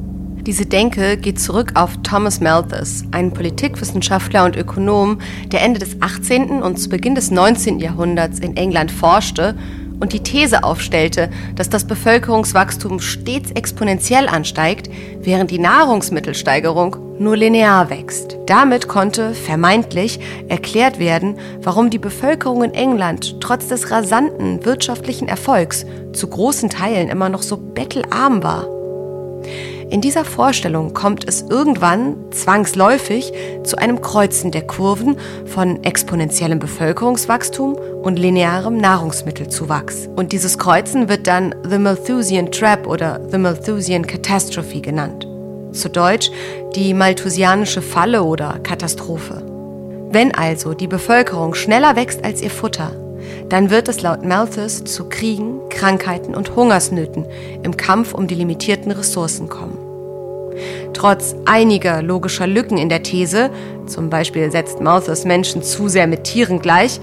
Diese 0.46 0.64
Denke 0.64 1.16
geht 1.16 1.40
zurück 1.40 1.72
auf 1.74 1.96
Thomas 2.04 2.40
Malthus, 2.40 3.02
einen 3.10 3.32
Politikwissenschaftler 3.32 4.44
und 4.44 4.54
Ökonom, 4.54 5.18
der 5.46 5.60
Ende 5.62 5.80
des 5.80 6.00
18. 6.00 6.62
und 6.62 6.78
zu 6.78 6.88
Beginn 6.88 7.16
des 7.16 7.32
19. 7.32 7.80
Jahrhunderts 7.80 8.38
in 8.38 8.56
England 8.56 8.92
forschte 8.92 9.56
und 9.98 10.12
die 10.12 10.22
These 10.22 10.62
aufstellte, 10.62 11.30
dass 11.56 11.68
das 11.68 11.84
Bevölkerungswachstum 11.84 13.00
stets 13.00 13.50
exponentiell 13.50 14.28
ansteigt, 14.28 14.88
während 15.20 15.50
die 15.50 15.58
Nahrungsmittelsteigerung 15.58 16.96
nur 17.18 17.36
linear 17.36 17.90
wächst. 17.90 18.38
Damit 18.46 18.86
konnte 18.86 19.34
vermeintlich 19.34 20.20
erklärt 20.48 21.00
werden, 21.00 21.38
warum 21.60 21.90
die 21.90 21.98
Bevölkerung 21.98 22.62
in 22.62 22.74
England 22.74 23.40
trotz 23.40 23.66
des 23.66 23.90
rasanten 23.90 24.64
wirtschaftlichen 24.64 25.26
Erfolgs 25.26 25.86
zu 26.12 26.28
großen 26.28 26.70
Teilen 26.70 27.08
immer 27.08 27.30
noch 27.30 27.42
so 27.42 27.56
bettelarm 27.56 28.44
war. 28.44 28.75
In 29.88 30.00
dieser 30.00 30.24
Vorstellung 30.24 30.94
kommt 30.94 31.28
es 31.28 31.42
irgendwann 31.42 32.16
zwangsläufig 32.32 33.32
zu 33.62 33.78
einem 33.78 34.00
Kreuzen 34.00 34.50
der 34.50 34.66
Kurven 34.66 35.16
von 35.46 35.84
exponentiellem 35.84 36.58
Bevölkerungswachstum 36.58 37.76
und 38.02 38.18
linearem 38.18 38.78
Nahrungsmittelzuwachs. 38.78 40.08
Und 40.16 40.32
dieses 40.32 40.58
Kreuzen 40.58 41.08
wird 41.08 41.28
dann 41.28 41.54
The 41.68 41.78
Malthusian 41.78 42.50
Trap 42.50 42.88
oder 42.88 43.20
The 43.30 43.38
Malthusian 43.38 44.04
Catastrophe 44.04 44.80
genannt. 44.80 45.28
Zu 45.70 45.88
Deutsch 45.88 46.32
die 46.74 46.92
Malthusianische 46.92 47.80
Falle 47.80 48.24
oder 48.24 48.58
Katastrophe. 48.64 49.42
Wenn 50.10 50.34
also 50.34 50.74
die 50.74 50.88
Bevölkerung 50.88 51.54
schneller 51.54 51.94
wächst 51.94 52.24
als 52.24 52.42
ihr 52.42 52.50
Futter, 52.50 52.90
dann 53.48 53.70
wird 53.70 53.88
es 53.88 54.02
laut 54.02 54.24
Malthus 54.24 54.84
zu 54.84 55.08
Kriegen, 55.08 55.60
Krankheiten 55.68 56.34
und 56.34 56.56
Hungersnöten 56.56 57.24
im 57.62 57.76
Kampf 57.76 58.14
um 58.14 58.26
die 58.26 58.34
limitierten 58.34 58.92
Ressourcen 58.92 59.48
kommen. 59.48 59.78
Trotz 60.92 61.34
einiger 61.44 62.02
logischer 62.02 62.46
Lücken 62.46 62.78
in 62.78 62.88
der 62.88 63.02
These, 63.02 63.50
zum 63.86 64.08
Beispiel 64.08 64.50
setzt 64.50 64.80
Malthus 64.80 65.24
Menschen 65.24 65.62
zu 65.62 65.88
sehr 65.88 66.06
mit 66.06 66.24
Tieren 66.24 66.60
gleich, 66.60 67.00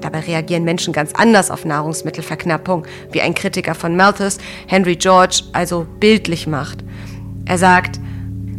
Dabei 0.00 0.20
reagieren 0.20 0.64
Menschen 0.64 0.92
ganz 0.92 1.12
anders 1.14 1.50
auf 1.50 1.64
Nahrungsmittelverknappung, 1.64 2.86
wie 3.10 3.20
ein 3.20 3.34
Kritiker 3.34 3.74
von 3.74 3.96
Malthus, 3.96 4.38
Henry 4.66 4.96
George, 4.96 5.42
also 5.52 5.86
bildlich 5.98 6.46
macht. 6.46 6.84
Er 7.46 7.58
sagt, 7.58 7.98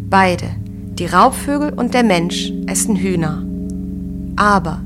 beide, 0.09 0.49
die 0.99 1.05
Raubvögel 1.05 1.73
und 1.73 1.93
der 1.93 2.03
Mensch, 2.03 2.51
essen 2.67 2.95
Hühner. 2.95 3.43
Aber 4.35 4.81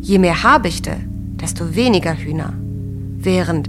je 0.00 0.18
mehr 0.18 0.42
Habichte, 0.42 0.96
desto 1.42 1.74
weniger 1.74 2.16
Hühner. 2.16 2.54
Während 3.18 3.68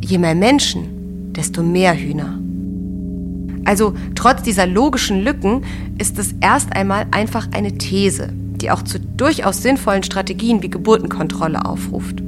je 0.00 0.18
mehr 0.18 0.34
Menschen, 0.34 1.32
desto 1.32 1.62
mehr 1.62 1.96
Hühner. 1.96 2.38
Also 3.64 3.94
trotz 4.14 4.42
dieser 4.42 4.66
logischen 4.66 5.22
Lücken 5.22 5.64
ist 5.98 6.18
es 6.18 6.34
erst 6.40 6.72
einmal 6.76 7.06
einfach 7.10 7.48
eine 7.52 7.78
These, 7.78 8.28
die 8.32 8.70
auch 8.70 8.82
zu 8.82 9.00
durchaus 9.00 9.62
sinnvollen 9.62 10.02
Strategien 10.02 10.62
wie 10.62 10.68
Geburtenkontrolle 10.68 11.64
aufruft. 11.64 12.22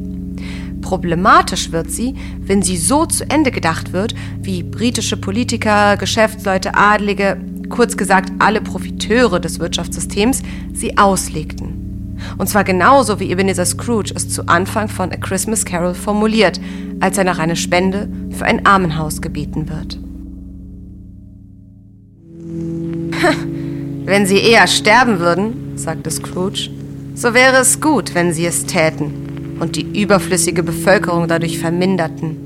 Problematisch 0.81 1.73
wird 1.73 1.91
sie, 1.91 2.15
wenn 2.41 2.63
sie 2.63 2.77
so 2.77 3.07
zu 3.07 3.29
Ende 3.29 3.51
gedacht 3.51 3.93
wird, 3.93 4.15
wie 4.41 4.63
britische 4.63 5.17
Politiker, 5.17 5.97
Geschäftsleute, 5.97 6.75
Adlige, 6.75 7.37
kurz 7.69 7.97
gesagt 7.97 8.33
alle 8.39 8.61
Profiteure 8.61 9.41
des 9.41 9.59
Wirtschaftssystems, 9.59 10.43
sie 10.73 10.97
auslegten. 10.97 11.86
Und 12.39 12.49
zwar 12.49 12.65
genauso 12.65 13.21
wie 13.21 13.31
Ebenezer 13.31 13.65
Scrooge 13.65 14.13
es 14.15 14.29
zu 14.29 14.47
Anfang 14.47 14.89
von 14.89 15.13
A 15.13 15.17
Christmas 15.17 15.65
Carol 15.65 15.95
formuliert, 15.95 16.61
als 17.01 17.19
er 17.19 17.25
nach 17.25 17.39
einer 17.39 17.57
Spende 17.57 18.09
für 18.31 18.45
ein 18.45 18.65
Armenhaus 18.67 19.21
gebeten 19.21 19.69
wird. 19.69 19.99
Wenn 24.07 24.27
sie 24.27 24.39
eher 24.39 24.67
sterben 24.67 25.19
würden, 25.19 25.77
sagte 25.77 26.11
Scrooge, 26.11 26.71
so 27.15 27.35
wäre 27.35 27.57
es 27.57 27.81
gut, 27.81 28.15
wenn 28.15 28.33
sie 28.33 28.45
es 28.45 28.67
täten 28.67 29.57
und 29.59 29.75
die 29.77 30.01
überflüssige 30.01 30.63
Bevölkerung 30.63 31.29
dadurch 31.29 31.59
verminderten. 31.59 32.46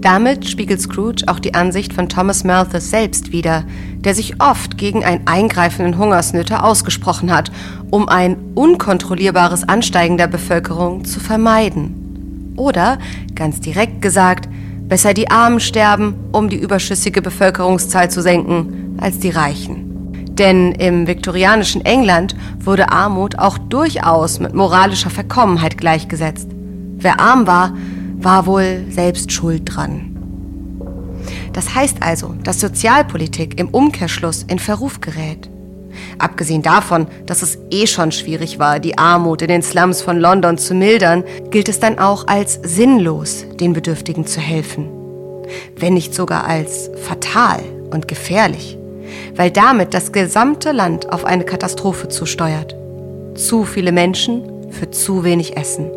Damit 0.00 0.48
spiegelt 0.48 0.80
Scrooge 0.80 1.24
auch 1.26 1.38
die 1.38 1.54
Ansicht 1.54 1.92
von 1.92 2.08
Thomas 2.08 2.44
Malthus 2.44 2.90
selbst 2.90 3.32
wider, 3.32 3.64
der 3.98 4.14
sich 4.14 4.40
oft 4.40 4.78
gegen 4.78 5.04
ein 5.04 5.26
Eingreifen 5.26 5.84
in 5.86 5.98
Hungersnöte 5.98 6.62
ausgesprochen 6.62 7.34
hat, 7.34 7.50
um 7.90 8.08
ein 8.08 8.36
unkontrollierbares 8.54 9.68
Ansteigen 9.68 10.16
der 10.16 10.28
Bevölkerung 10.28 11.04
zu 11.04 11.18
vermeiden. 11.20 12.54
Oder, 12.56 12.98
ganz 13.34 13.60
direkt 13.60 14.02
gesagt, 14.02 14.48
Besser 14.88 15.14
die 15.14 15.30
Armen 15.32 15.58
sterben, 15.58 16.14
um 16.30 16.48
die 16.48 16.60
überschüssige 16.60 17.20
Bevölkerungszahl 17.20 18.08
zu 18.08 18.22
senken, 18.22 18.96
als 19.00 19.18
die 19.18 19.30
Reichen. 19.30 20.12
Denn 20.30 20.72
im 20.72 21.08
viktorianischen 21.08 21.84
England 21.84 22.36
wurde 22.60 22.92
Armut 22.92 23.36
auch 23.36 23.58
durchaus 23.58 24.38
mit 24.38 24.54
moralischer 24.54 25.10
Verkommenheit 25.10 25.76
gleichgesetzt. 25.76 26.48
Wer 26.98 27.18
arm 27.18 27.48
war, 27.48 27.72
war 28.26 28.44
wohl 28.44 28.84
selbst 28.90 29.30
schuld 29.30 29.62
dran. 29.66 30.10
Das 31.52 31.76
heißt 31.76 31.98
also, 32.00 32.34
dass 32.42 32.58
Sozialpolitik 32.58 33.60
im 33.60 33.68
Umkehrschluss 33.68 34.42
in 34.42 34.58
Verruf 34.58 35.00
gerät. 35.00 35.48
Abgesehen 36.18 36.60
davon, 36.60 37.06
dass 37.26 37.42
es 37.42 37.56
eh 37.70 37.86
schon 37.86 38.10
schwierig 38.10 38.58
war, 38.58 38.80
die 38.80 38.98
Armut 38.98 39.42
in 39.42 39.48
den 39.48 39.62
Slums 39.62 40.02
von 40.02 40.18
London 40.18 40.58
zu 40.58 40.74
mildern, 40.74 41.22
gilt 41.50 41.68
es 41.68 41.78
dann 41.78 42.00
auch 42.00 42.26
als 42.26 42.58
sinnlos, 42.64 43.44
den 43.60 43.74
Bedürftigen 43.74 44.26
zu 44.26 44.40
helfen. 44.40 44.88
Wenn 45.76 45.94
nicht 45.94 46.12
sogar 46.12 46.48
als 46.48 46.90
fatal 46.96 47.62
und 47.92 48.08
gefährlich, 48.08 48.76
weil 49.36 49.52
damit 49.52 49.94
das 49.94 50.10
gesamte 50.10 50.72
Land 50.72 51.12
auf 51.12 51.24
eine 51.24 51.44
Katastrophe 51.44 52.08
zusteuert. 52.08 52.74
Zu 53.36 53.64
viele 53.64 53.92
Menschen 53.92 54.72
für 54.72 54.90
zu 54.90 55.22
wenig 55.22 55.56
Essen. 55.56 55.92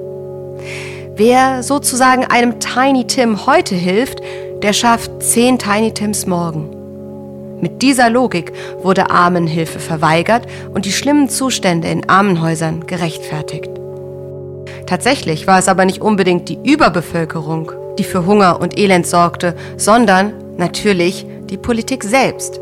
Wer 1.20 1.64
sozusagen 1.64 2.24
einem 2.24 2.62
Tiny 2.62 3.06
Tim 3.06 3.46
heute 3.46 3.76
hilft, 3.76 4.22
der 4.64 4.72
schafft 4.72 5.22
zehn 5.22 5.60
Tiny 5.60 5.94
Tims 5.94 6.26
morgen. 6.26 7.60
Mit 7.60 7.82
dieser 7.82 8.10
Logik 8.10 8.54
wurde 8.84 9.10
Armenhilfe 9.10 9.80
verweigert 9.80 10.48
und 10.74 10.86
die 10.86 10.94
schlimmen 10.94 11.28
Zustände 11.28 11.90
in 11.90 12.08
Armenhäusern 12.08 12.88
gerechtfertigt. 12.88 13.70
Tatsächlich 14.86 15.46
war 15.46 15.60
es 15.60 15.68
aber 15.68 15.84
nicht 15.84 16.00
unbedingt 16.00 16.48
die 16.48 16.60
Überbevölkerung, 16.64 17.74
die 17.98 18.06
für 18.06 18.26
Hunger 18.26 18.62
und 18.62 18.80
Elend 18.80 19.06
sorgte, 19.06 19.58
sondern 19.76 20.32
natürlich 20.56 21.26
die 21.50 21.58
Politik 21.58 22.06
selbst. 22.06 22.62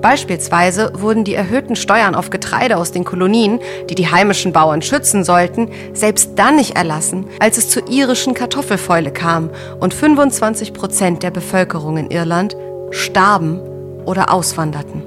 Beispielsweise 0.00 0.92
wurden 0.94 1.24
die 1.24 1.34
erhöhten 1.34 1.76
Steuern 1.76 2.14
auf 2.14 2.30
Getreide 2.30 2.76
aus 2.76 2.92
den 2.92 3.04
Kolonien, 3.04 3.60
die 3.88 3.94
die 3.94 4.10
heimischen 4.10 4.52
Bauern 4.52 4.82
schützen 4.82 5.24
sollten, 5.24 5.68
selbst 5.92 6.32
dann 6.36 6.56
nicht 6.56 6.76
erlassen, 6.76 7.26
als 7.38 7.58
es 7.58 7.68
zur 7.68 7.88
irischen 7.88 8.34
Kartoffelfäule 8.34 9.12
kam 9.12 9.50
und 9.78 9.92
25 9.92 10.72
Prozent 10.72 11.22
der 11.22 11.30
Bevölkerung 11.30 11.98
in 11.98 12.10
Irland 12.10 12.56
starben 12.90 13.60
oder 14.06 14.32
auswanderten. 14.32 15.02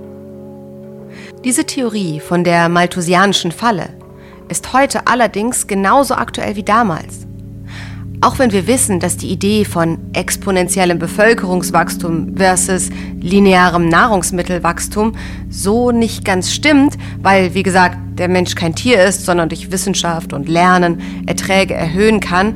Diese 1.43 1.65
Theorie 1.65 2.19
von 2.19 2.43
der 2.43 2.69
malthusianischen 2.69 3.51
Falle 3.51 3.89
ist 4.47 4.73
heute 4.73 5.07
allerdings 5.07 5.67
genauso 5.67 6.15
aktuell 6.15 6.55
wie 6.55 6.63
damals. 6.63 7.27
Auch 8.23 8.39
wenn 8.39 8.53
wir 8.53 8.67
wissen, 8.67 9.01
dass 9.01 9.17
die 9.17 9.27
Idee 9.27 9.65
von 9.65 9.97
exponentiellem 10.13 10.97
Bevölkerungswachstum 10.97 12.37
versus 12.37 12.89
linearem 13.19 13.89
Nahrungsmittelwachstum 13.89 15.13
so 15.49 15.91
nicht 15.91 16.23
ganz 16.23 16.53
stimmt, 16.53 16.97
weil, 17.21 17.53
wie 17.53 17.63
gesagt, 17.63 17.97
der 18.17 18.29
Mensch 18.29 18.55
kein 18.55 18.75
Tier 18.75 19.03
ist, 19.03 19.25
sondern 19.25 19.49
durch 19.49 19.71
Wissenschaft 19.71 20.31
und 20.31 20.47
Lernen 20.47 21.01
Erträge 21.25 21.73
erhöhen 21.73 22.21
kann, 22.21 22.55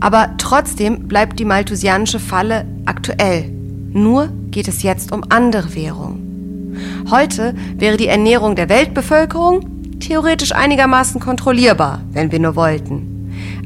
aber 0.00 0.34
trotzdem 0.36 1.08
bleibt 1.08 1.38
die 1.38 1.46
malthusianische 1.46 2.20
Falle 2.20 2.66
aktuell 2.84 3.56
nur 3.96 4.28
geht 4.50 4.68
es 4.68 4.82
jetzt 4.82 5.10
um 5.10 5.24
andere 5.30 5.74
Währungen. 5.74 6.76
Heute 7.10 7.54
wäre 7.78 7.96
die 7.96 8.08
Ernährung 8.08 8.54
der 8.54 8.68
Weltbevölkerung 8.68 9.98
theoretisch 10.00 10.52
einigermaßen 10.52 11.18
kontrollierbar, 11.18 12.02
wenn 12.12 12.30
wir 12.30 12.38
nur 12.38 12.56
wollten. 12.56 13.15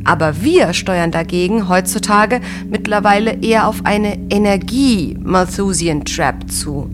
Aber 0.04 0.42
wir 0.42 0.72
steuern 0.72 1.10
dagegen 1.10 1.68
heutzutage 1.68 2.40
mittlerweile 2.68 3.42
eher 3.42 3.68
auf 3.68 3.84
eine 3.84 4.18
Energie-Malthusian-Trap 4.30 6.50
zu. 6.50 6.88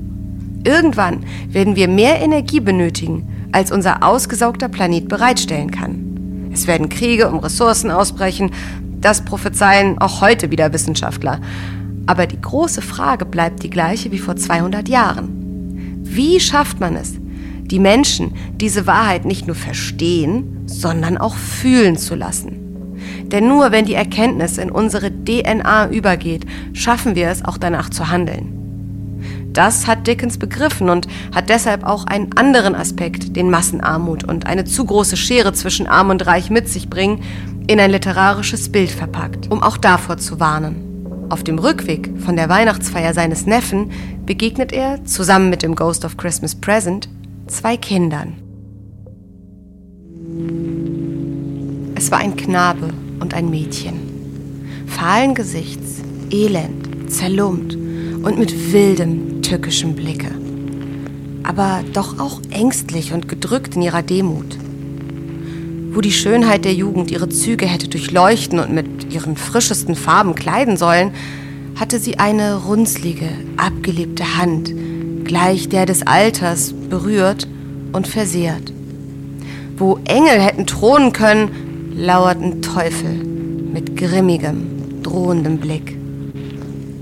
Irgendwann 0.65 1.25
werden 1.49 1.77
wir 1.77 1.89
mehr 1.89 2.21
Energie 2.21 2.61
benötigen, 2.61 3.29
als 3.53 3.71
unser 3.71 4.03
ausgesaugter 4.03 4.69
Planet 4.69 5.09
bereitstellen 5.09 5.71
kann. 5.71 6.51
Es 6.53 6.67
werden 6.67 6.89
Kriege 6.89 7.29
um 7.29 7.39
Ressourcen 7.39 7.91
ausbrechen, 7.91 8.51
das 9.01 9.25
prophezeien 9.25 9.99
auch 9.99 10.21
heute 10.21 10.51
wieder 10.51 10.73
Wissenschaftler. 10.73 11.41
Aber 12.07 12.27
die 12.27 12.41
große 12.41 12.83
Frage 12.83 13.25
bleibt 13.25 13.63
die 13.63 13.71
gleiche 13.71 14.11
wie 14.11 14.19
vor 14.19 14.37
200 14.37 14.89
Jahren. 14.89 16.01
Wie 16.03 16.41
schafft 16.41 16.81
man 16.81 16.97
es, 16.97 17.15
die 17.63 17.79
Menschen 17.79 18.33
diese 18.55 18.87
Wahrheit 18.87 19.25
nicht 19.25 19.47
nur 19.47 19.57
verstehen, 19.57 20.63
sondern 20.67 21.19
auch 21.19 21.37
fühlen 21.37 21.97
zu 21.97 22.15
lassen? 22.15 22.66
Denn 23.33 23.49
nur 23.49 23.73
wenn 23.73 23.85
die 23.85 23.95
Erkenntnis 23.95 24.59
in 24.59 24.71
unsere 24.71 25.11
DNA 25.11 25.91
übergeht, 25.91 26.47
schaffen 26.73 27.15
wir 27.15 27.29
es 27.29 27.45
auch 27.45 27.59
danach 27.59 27.91
zu 27.91 28.09
handeln. 28.09 28.53
Das 29.53 29.87
hat 29.87 30.07
Dickens 30.07 30.39
begriffen 30.39 30.91
und 30.91 31.09
hat 31.35 31.49
deshalb 31.49 31.85
auch 31.85 32.05
einen 32.05 32.37
anderen 32.37 32.75
Aspekt, 32.75 33.37
den 33.37 33.51
Massenarmut 33.51 34.23
und 34.23 34.47
eine 34.47 34.65
zu 34.65 34.85
große 34.85 35.17
Schere 35.17 35.55
zwischen 35.55 35.87
Arm 35.87 36.11
und 36.11 36.27
Reich 36.27 36.51
mit 36.51 36.69
sich 36.69 36.91
bringen, 36.91 37.23
in 37.67 37.81
ein 37.81 37.91
literarisches 37.91 38.71
Bild 38.71 38.91
verpackt, 38.91 39.51
um 39.51 39.63
auch 39.63 39.79
davor 39.79 40.19
zu 40.19 40.39
warnen. 40.39 41.27
Auf 41.31 41.43
dem 41.43 41.59
Rückweg 41.59 42.11
von 42.19 42.37
der 42.37 42.49
Weihnachtsfeier 42.49 43.15
seines 43.15 43.47
Neffen 43.47 43.91
begegnet 44.27 44.73
er, 44.73 45.05
zusammen 45.05 45.51
mit 45.51 45.63
dem 45.63 45.75
Ghost 45.75 46.05
of 46.05 46.17
Christmas 46.17 46.55
Present, 46.55 47.09
zwei 47.47 47.77
Kindern. 47.77 48.35
Es 51.97 52.11
war 52.11 52.19
ein 52.19 52.37
Knabe 52.37 52.91
und 53.21 53.35
ein 53.35 53.51
Mädchen. 53.51 54.87
Fahlen 54.87 55.35
Gesichts, 55.35 56.03
elend, 56.31 57.11
zerlumpt 57.11 57.75
und 57.75 58.39
mit 58.39 58.73
wildem, 58.73 59.43
tückischem 59.43 59.95
Blicke. 59.95 60.31
Aber 61.43 61.85
doch 61.93 62.19
auch 62.19 62.41
ängstlich 62.51 63.13
und 63.13 63.29
gedrückt 63.29 63.77
in 63.77 63.83
ihrer 63.83 64.03
Demut 64.03 64.59
wo 65.97 66.03
die 66.03 66.13
Schönheit 66.13 66.67
der 66.67 66.75
Jugend 66.75 67.11
ihre 67.11 67.31
Züge 67.31 67.65
hätte 67.65 67.89
durchleuchten 67.89 68.59
und 68.59 68.71
mit 68.71 69.15
ihren 69.15 69.35
frischesten 69.35 69.95
Farben 69.95 70.35
kleiden 70.35 70.77
sollen, 70.77 71.13
hatte 71.75 71.99
sie 71.99 72.19
eine 72.19 72.65
runzlige, 72.67 73.31
abgelebte 73.57 74.37
Hand, 74.37 74.75
gleich 75.25 75.71
der 75.71 75.87
des 75.87 76.07
Alters, 76.07 76.75
berührt 76.91 77.49
und 77.93 78.07
versehrt. 78.07 78.75
Wo 79.79 79.99
Engel 80.05 80.39
hätten 80.39 80.67
thronen 80.67 81.15
können, 81.15 81.49
lauerten 81.97 82.61
Teufel 82.61 83.15
mit 83.15 83.97
grimmigem, 83.97 85.03
drohendem 85.03 85.59
Blick. 85.59 85.97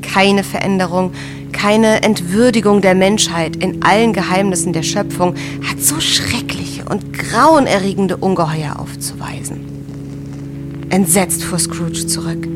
Keine 0.03 0.45
Veränderung, 0.45 1.13
keine 1.53 2.03
Entwürdigung 2.03 2.81
der 2.81 2.95
Menschheit 2.95 3.57
in 3.57 3.83
allen 3.83 4.13
Geheimnissen 4.13 4.73
der 4.73 4.83
Schöpfung 4.83 5.35
hat 5.69 5.81
so 5.81 5.99
schreckliche 5.99 6.85
und 6.85 7.13
grauenerregende 7.13 8.17
Ungeheuer 8.17 8.79
aufzuweisen. 8.79 10.87
Entsetzt 10.91 11.43
fuhr 11.43 11.59
Scrooge 11.59 12.07
zurück. 12.07 12.47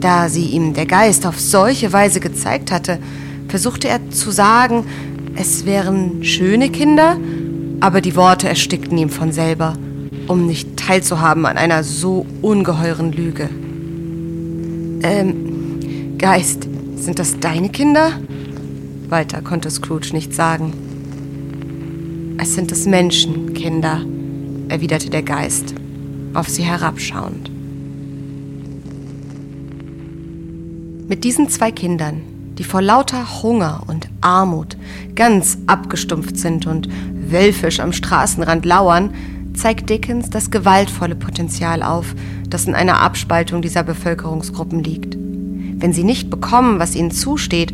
Da 0.00 0.28
sie 0.28 0.46
ihm 0.46 0.74
der 0.74 0.86
Geist 0.86 1.26
auf 1.26 1.38
solche 1.38 1.92
Weise 1.92 2.18
gezeigt 2.18 2.72
hatte, 2.72 2.98
versuchte 3.46 3.86
er 3.86 4.10
zu 4.10 4.32
sagen, 4.32 4.84
es 5.36 5.66
wären 5.66 6.24
schöne 6.24 6.70
Kinder, 6.70 7.16
aber 7.80 8.00
die 8.00 8.16
Worte 8.16 8.48
erstickten 8.48 8.98
ihm 8.98 9.10
von 9.10 9.30
selber, 9.30 9.74
um 10.28 10.46
nicht 10.46 10.76
teilzuhaben 10.76 11.46
an 11.46 11.56
einer 11.56 11.84
so 11.84 12.26
ungeheuren 12.42 13.12
Lüge. 13.12 13.48
Ähm, 15.02 16.16
Geist, 16.18 16.68
sind 16.96 17.18
das 17.18 17.40
deine 17.40 17.68
Kinder? 17.68 18.12
Weiter 19.08 19.42
konnte 19.42 19.70
Scrooge 19.70 20.12
nicht 20.12 20.34
sagen. 20.34 20.72
Es 22.38 22.54
sind 22.54 22.70
des 22.70 22.86
Menschen, 22.86 23.54
Kinder, 23.54 24.00
erwiderte 24.68 25.10
der 25.10 25.22
Geist, 25.22 25.74
auf 26.34 26.48
sie 26.48 26.62
herabschauend. 26.62 27.50
Mit 31.08 31.24
diesen 31.24 31.48
zwei 31.50 31.70
Kindern, 31.70 32.22
die 32.56 32.64
vor 32.64 32.80
lauter 32.80 33.42
Hunger 33.42 33.82
und 33.86 34.08
Armut 34.20 34.76
ganz 35.14 35.58
abgestumpft 35.66 36.38
sind 36.38 36.66
und 36.66 36.88
wölfisch 37.30 37.80
am 37.80 37.92
Straßenrand 37.92 38.64
lauern, 38.64 39.12
zeigt 39.54 39.90
Dickens 39.90 40.30
das 40.30 40.50
gewaltvolle 40.50 41.14
Potenzial 41.14 41.82
auf, 41.82 42.14
das 42.48 42.66
in 42.66 42.74
einer 42.74 43.00
Abspaltung 43.00 43.62
dieser 43.62 43.82
Bevölkerungsgruppen 43.82 44.82
liegt. 44.82 45.16
Wenn 45.16 45.92
sie 45.92 46.04
nicht 46.04 46.30
bekommen, 46.30 46.78
was 46.78 46.94
ihnen 46.94 47.10
zusteht, 47.10 47.72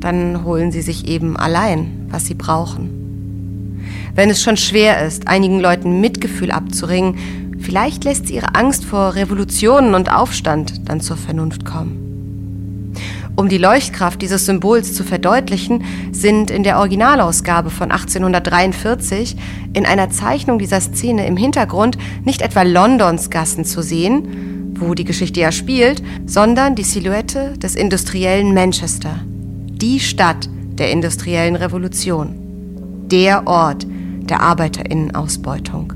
dann 0.00 0.44
holen 0.44 0.72
sie 0.72 0.82
sich 0.82 1.08
eben 1.08 1.36
allein, 1.36 2.06
was 2.10 2.26
sie 2.26 2.34
brauchen. 2.34 3.80
Wenn 4.14 4.30
es 4.30 4.42
schon 4.42 4.56
schwer 4.56 5.04
ist, 5.06 5.28
einigen 5.28 5.60
Leuten 5.60 6.00
Mitgefühl 6.00 6.50
abzuringen, 6.50 7.58
vielleicht 7.60 8.04
lässt 8.04 8.28
sie 8.28 8.34
ihre 8.34 8.54
Angst 8.54 8.84
vor 8.84 9.14
Revolutionen 9.14 9.94
und 9.94 10.12
Aufstand 10.12 10.88
dann 10.88 11.00
zur 11.00 11.16
Vernunft 11.16 11.64
kommen. 11.64 12.92
Um 13.36 13.48
die 13.48 13.58
Leuchtkraft 13.58 14.22
dieses 14.22 14.46
Symbols 14.46 14.94
zu 14.94 15.02
verdeutlichen, 15.02 15.84
sind 16.12 16.52
in 16.52 16.62
der 16.62 16.78
Originalausgabe 16.78 17.70
von 17.70 17.90
1843 17.90 19.36
in 19.72 19.86
einer 19.86 20.10
Zeichnung 20.10 20.60
dieser 20.60 20.80
Szene 20.80 21.26
im 21.26 21.36
Hintergrund 21.36 21.98
nicht 22.24 22.42
etwa 22.42 22.62
Londons 22.62 23.30
Gassen 23.30 23.64
zu 23.64 23.82
sehen, 23.82 24.76
wo 24.78 24.94
die 24.94 25.04
Geschichte 25.04 25.40
ja 25.40 25.50
spielt, 25.50 26.00
sondern 26.26 26.76
die 26.76 26.84
Silhouette 26.84 27.58
des 27.58 27.74
industriellen 27.74 28.54
Manchester, 28.54 29.16
die 29.26 29.98
Stadt 29.98 30.48
der 30.78 30.92
industriellen 30.92 31.56
Revolution, 31.56 32.36
der 33.10 33.48
Ort 33.48 33.84
der 33.88 34.42
Arbeiterinnen-Ausbeutung. 34.42 35.92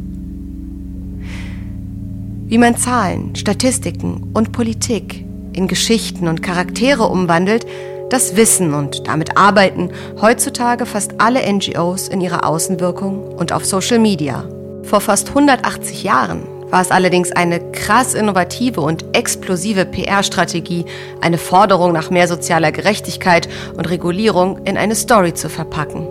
Wie 2.48 2.58
man 2.58 2.76
Zahlen, 2.76 3.36
Statistiken 3.36 4.30
und 4.34 4.50
Politik 4.50 5.27
in 5.58 5.68
Geschichten 5.68 6.28
und 6.28 6.42
Charaktere 6.42 7.04
umwandelt, 7.04 7.66
das 8.08 8.36
wissen 8.36 8.72
und 8.72 9.06
damit 9.06 9.36
arbeiten 9.36 9.90
heutzutage 10.22 10.86
fast 10.86 11.20
alle 11.20 11.40
NGOs 11.52 12.08
in 12.08 12.22
ihrer 12.22 12.46
Außenwirkung 12.46 13.34
und 13.34 13.52
auf 13.52 13.66
Social 13.66 13.98
Media. 13.98 14.44
Vor 14.84 15.02
fast 15.02 15.28
180 15.28 16.04
Jahren 16.04 16.44
war 16.70 16.80
es 16.80 16.90
allerdings 16.90 17.32
eine 17.32 17.60
krass 17.72 18.14
innovative 18.14 18.80
und 18.80 19.04
explosive 19.12 19.84
PR-Strategie, 19.84 20.86
eine 21.20 21.38
Forderung 21.38 21.92
nach 21.92 22.10
mehr 22.10 22.28
sozialer 22.28 22.72
Gerechtigkeit 22.72 23.48
und 23.76 23.90
Regulierung 23.90 24.60
in 24.64 24.78
eine 24.78 24.94
Story 24.94 25.34
zu 25.34 25.48
verpacken. 25.48 26.06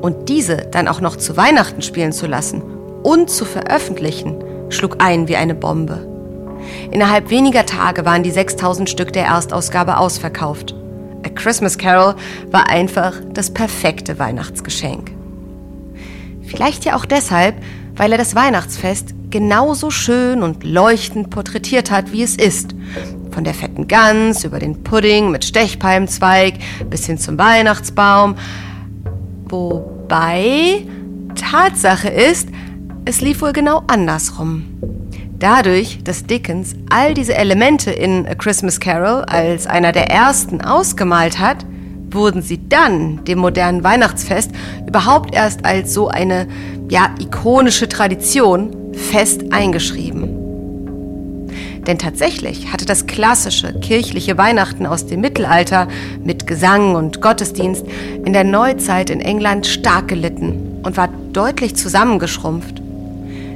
Und 0.00 0.28
diese 0.28 0.56
dann 0.56 0.88
auch 0.88 1.00
noch 1.00 1.16
zu 1.16 1.36
Weihnachten 1.36 1.82
spielen 1.82 2.12
zu 2.12 2.26
lassen 2.26 2.62
und 3.02 3.30
zu 3.30 3.44
veröffentlichen, 3.44 4.42
schlug 4.70 4.96
ein 4.98 5.28
wie 5.28 5.36
eine 5.36 5.54
Bombe. 5.54 6.13
Innerhalb 6.90 7.30
weniger 7.30 7.66
Tage 7.66 8.04
waren 8.04 8.22
die 8.22 8.30
6000 8.30 8.88
Stück 8.88 9.12
der 9.12 9.24
Erstausgabe 9.24 9.96
ausverkauft. 9.96 10.74
A 11.24 11.28
Christmas 11.28 11.78
Carol 11.78 12.14
war 12.50 12.68
einfach 12.68 13.14
das 13.32 13.52
perfekte 13.52 14.18
Weihnachtsgeschenk. 14.18 15.12
Vielleicht 16.42 16.84
ja 16.84 16.96
auch 16.96 17.06
deshalb, 17.06 17.56
weil 17.96 18.12
er 18.12 18.18
das 18.18 18.34
Weihnachtsfest 18.34 19.14
genauso 19.30 19.90
schön 19.90 20.42
und 20.42 20.62
leuchtend 20.64 21.30
porträtiert 21.30 21.90
hat, 21.90 22.12
wie 22.12 22.22
es 22.22 22.36
ist. 22.36 22.74
Von 23.30 23.44
der 23.44 23.54
fetten 23.54 23.88
Gans 23.88 24.44
über 24.44 24.58
den 24.58 24.84
Pudding 24.84 25.30
mit 25.30 25.44
Stechpalmzweig 25.44 26.54
bis 26.88 27.06
hin 27.06 27.18
zum 27.18 27.38
Weihnachtsbaum. 27.38 28.36
Wobei 29.48 30.86
Tatsache 31.34 32.08
ist, 32.08 32.48
es 33.04 33.20
lief 33.20 33.42
wohl 33.42 33.52
genau 33.52 33.82
andersrum. 33.86 34.64
Dadurch, 35.44 35.98
dass 36.02 36.24
Dickens 36.24 36.74
all 36.88 37.12
diese 37.12 37.34
Elemente 37.34 37.90
in 37.90 38.26
A 38.26 38.34
Christmas 38.34 38.80
Carol 38.80 39.24
als 39.24 39.66
einer 39.66 39.92
der 39.92 40.10
ersten 40.10 40.62
ausgemalt 40.62 41.38
hat, 41.38 41.66
wurden 42.10 42.40
sie 42.40 42.66
dann 42.66 43.26
dem 43.26 43.40
modernen 43.40 43.84
Weihnachtsfest 43.84 44.52
überhaupt 44.88 45.34
erst 45.34 45.66
als 45.66 45.92
so 45.92 46.08
eine 46.08 46.48
ja 46.88 47.14
ikonische 47.20 47.90
Tradition 47.90 48.94
fest 48.94 49.52
eingeschrieben. 49.52 51.50
Denn 51.86 51.98
tatsächlich 51.98 52.72
hatte 52.72 52.86
das 52.86 53.06
klassische 53.06 53.78
kirchliche 53.80 54.38
Weihnachten 54.38 54.86
aus 54.86 55.04
dem 55.04 55.20
Mittelalter 55.20 55.88
mit 56.24 56.46
Gesang 56.46 56.94
und 56.94 57.20
Gottesdienst 57.20 57.84
in 58.24 58.32
der 58.32 58.44
Neuzeit 58.44 59.10
in 59.10 59.20
England 59.20 59.66
stark 59.66 60.08
gelitten 60.08 60.80
und 60.82 60.96
war 60.96 61.10
deutlich 61.34 61.76
zusammengeschrumpft. 61.76 62.83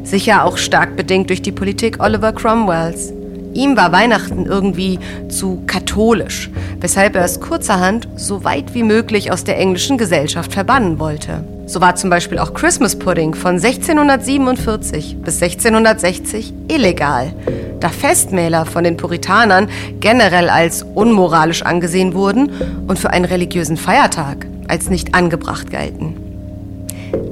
Sicher 0.09 0.47
auch 0.47 0.57
stark 0.57 0.97
bedingt 0.97 1.29
durch 1.29 1.43
die 1.43 1.53
Politik 1.53 2.03
Oliver 2.03 2.33
Cromwells. 2.33 3.13
Ihm 3.53 3.77
war 3.77 3.93
Weihnachten 3.93 4.47
irgendwie 4.47 4.99
zu 5.29 5.63
katholisch, 5.67 6.49
weshalb 6.81 7.15
er 7.15 7.25
es 7.25 7.41
kurzerhand 7.41 8.09
so 8.17 8.43
weit 8.43 8.75
wie 8.75 8.85
möglich 8.85 9.31
aus 9.31 9.45
der 9.45 9.59
englischen 9.59 9.99
Gesellschaft 9.99 10.55
verbannen 10.55 10.99
wollte. 10.99 11.45
So 11.67 11.83
war 11.83 11.95
zum 11.95 12.09
Beispiel 12.09 12.39
auch 12.39 12.55
Christmas 12.55 12.99
Pudding 12.99 13.35
von 13.35 13.57
1647 13.57 15.19
bis 15.23 15.43
1660 15.43 16.55
illegal, 16.69 17.35
da 17.79 17.91
Festmähler 17.91 18.65
von 18.65 18.85
den 18.85 18.97
Puritanern 18.97 19.69
generell 20.01 20.49
als 20.49 20.87
unmoralisch 20.95 21.61
angesehen 21.61 22.15
wurden 22.15 22.51
und 22.87 22.99
für 22.99 23.11
einen 23.11 23.27
religiösen 23.27 23.77
Feiertag 23.77 24.47
als 24.69 24.89
nicht 24.89 25.15
angebracht 25.15 25.71
galten. 25.71 26.28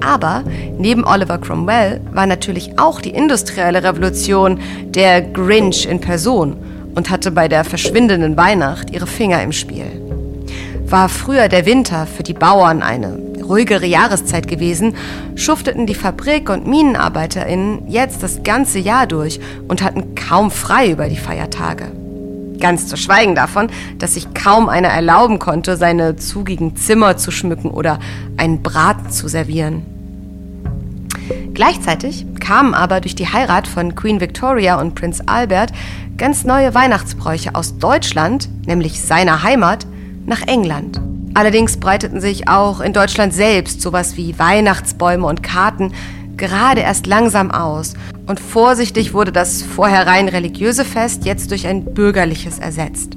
Aber 0.06 0.44
neben 0.78 1.04
Oliver 1.04 1.38
Cromwell 1.38 2.00
war 2.12 2.26
natürlich 2.26 2.78
auch 2.78 3.00
die 3.00 3.10
industrielle 3.10 3.82
Revolution 3.82 4.60
der 4.84 5.20
Grinch 5.20 5.84
in 5.84 6.00
Person 6.00 6.56
und 6.94 7.10
hatte 7.10 7.32
bei 7.32 7.48
der 7.48 7.64
verschwindenden 7.64 8.36
Weihnacht 8.36 8.90
ihre 8.90 9.08
Finger 9.08 9.42
im 9.42 9.50
Spiel. 9.50 9.86
War 10.86 11.08
früher 11.08 11.48
der 11.48 11.66
Winter 11.66 12.06
für 12.06 12.22
die 12.22 12.34
Bauern 12.34 12.82
eine 12.82 13.18
ruhigere 13.42 13.86
Jahreszeit 13.86 14.46
gewesen, 14.46 14.94
schufteten 15.34 15.86
die 15.86 15.94
Fabrik- 15.96 16.50
und 16.50 16.68
Minenarbeiterinnen 16.68 17.88
jetzt 17.88 18.22
das 18.22 18.44
ganze 18.44 18.78
Jahr 18.78 19.08
durch 19.08 19.40
und 19.66 19.82
hatten 19.82 20.14
kaum 20.14 20.52
frei 20.52 20.90
über 20.90 21.08
die 21.08 21.16
Feiertage. 21.16 21.90
Ganz 22.60 22.86
zu 22.86 22.96
schweigen 22.96 23.34
davon, 23.34 23.68
dass 23.98 24.14
sich 24.14 24.32
kaum 24.34 24.68
einer 24.68 24.88
erlauben 24.88 25.40
konnte, 25.40 25.76
seine 25.76 26.14
zugigen 26.14 26.76
Zimmer 26.76 27.16
zu 27.16 27.32
schmücken 27.32 27.70
oder 27.70 27.98
einen 28.36 28.62
Braten 28.62 29.11
zu 29.11 29.26
servieren. 29.26 29.95
Gleichzeitig 31.57 32.26
kamen 32.38 32.74
aber 32.74 33.00
durch 33.00 33.14
die 33.14 33.32
Heirat 33.32 33.66
von 33.66 33.94
Queen 33.94 34.20
Victoria 34.20 34.78
und 34.78 34.94
Prinz 34.94 35.22
Albert 35.24 35.72
ganz 36.18 36.44
neue 36.44 36.74
Weihnachtsbräuche 36.74 37.54
aus 37.54 37.78
Deutschland, 37.78 38.50
nämlich 38.66 39.00
seiner 39.00 39.42
Heimat, 39.42 39.86
nach 40.26 40.42
England. 40.42 41.00
Allerdings 41.32 41.78
breiteten 41.78 42.20
sich 42.20 42.46
auch 42.46 42.80
in 42.82 42.92
Deutschland 42.92 43.32
selbst 43.32 43.80
sowas 43.80 44.18
wie 44.18 44.38
Weihnachtsbäume 44.38 45.26
und 45.26 45.42
Karten 45.42 45.94
gerade 46.36 46.82
erst 46.82 47.07
langsam 47.07 47.50
aus 47.50 47.94
und 48.26 48.38
vorsichtig 48.38 49.14
wurde 49.14 49.32
das 49.32 49.62
vorher 49.62 50.07
rein 50.07 50.28
religiöse 50.28 50.84
Fest 50.84 51.24
jetzt 51.24 51.50
durch 51.52 51.66
ein 51.66 51.86
bürgerliches 51.86 52.59
ersetzt. 52.59 53.16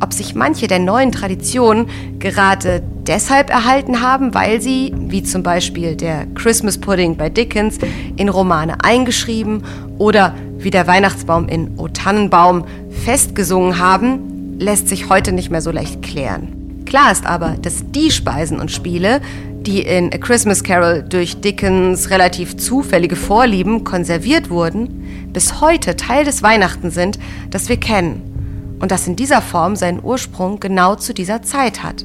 Ob 0.00 0.12
sich 0.12 0.34
manche 0.34 0.66
der 0.66 0.78
neuen 0.78 1.12
Traditionen 1.12 1.86
gerade 2.18 2.82
deshalb 3.06 3.50
erhalten 3.50 4.00
haben, 4.00 4.34
weil 4.34 4.60
sie, 4.60 4.92
wie 4.96 5.22
zum 5.22 5.42
Beispiel 5.42 5.94
der 5.96 6.26
Christmas 6.34 6.78
Pudding 6.78 7.16
bei 7.16 7.28
Dickens, 7.28 7.78
in 8.16 8.28
Romane 8.28 8.82
eingeschrieben 8.82 9.62
oder 9.98 10.34
wie 10.58 10.70
der 10.70 10.86
Weihnachtsbaum 10.86 11.48
in 11.48 11.78
O 11.78 11.88
Tannenbaum 11.88 12.64
festgesungen 13.04 13.78
haben, 13.78 14.58
lässt 14.58 14.88
sich 14.88 15.08
heute 15.08 15.32
nicht 15.32 15.50
mehr 15.50 15.60
so 15.60 15.70
leicht 15.70 16.02
klären. 16.02 16.84
Klar 16.86 17.12
ist 17.12 17.26
aber, 17.26 17.56
dass 17.60 17.84
die 17.90 18.10
Speisen 18.10 18.60
und 18.60 18.70
Spiele, 18.70 19.20
die 19.62 19.80
in 19.80 20.12
A 20.12 20.18
Christmas 20.18 20.62
Carol 20.62 21.04
durch 21.08 21.40
Dickens 21.40 22.10
relativ 22.10 22.56
zufällige 22.56 23.16
Vorlieben 23.16 23.84
konserviert 23.84 24.50
wurden, 24.50 25.28
bis 25.32 25.60
heute 25.60 25.96
Teil 25.96 26.24
des 26.24 26.42
Weihnachten 26.42 26.90
sind, 26.90 27.18
das 27.50 27.68
wir 27.68 27.78
kennen 27.78 28.33
und 28.80 28.90
das 28.90 29.06
in 29.06 29.16
dieser 29.16 29.42
Form 29.42 29.76
seinen 29.76 30.02
Ursprung 30.02 30.60
genau 30.60 30.94
zu 30.96 31.14
dieser 31.14 31.42
Zeit 31.42 31.82
hat, 31.82 32.04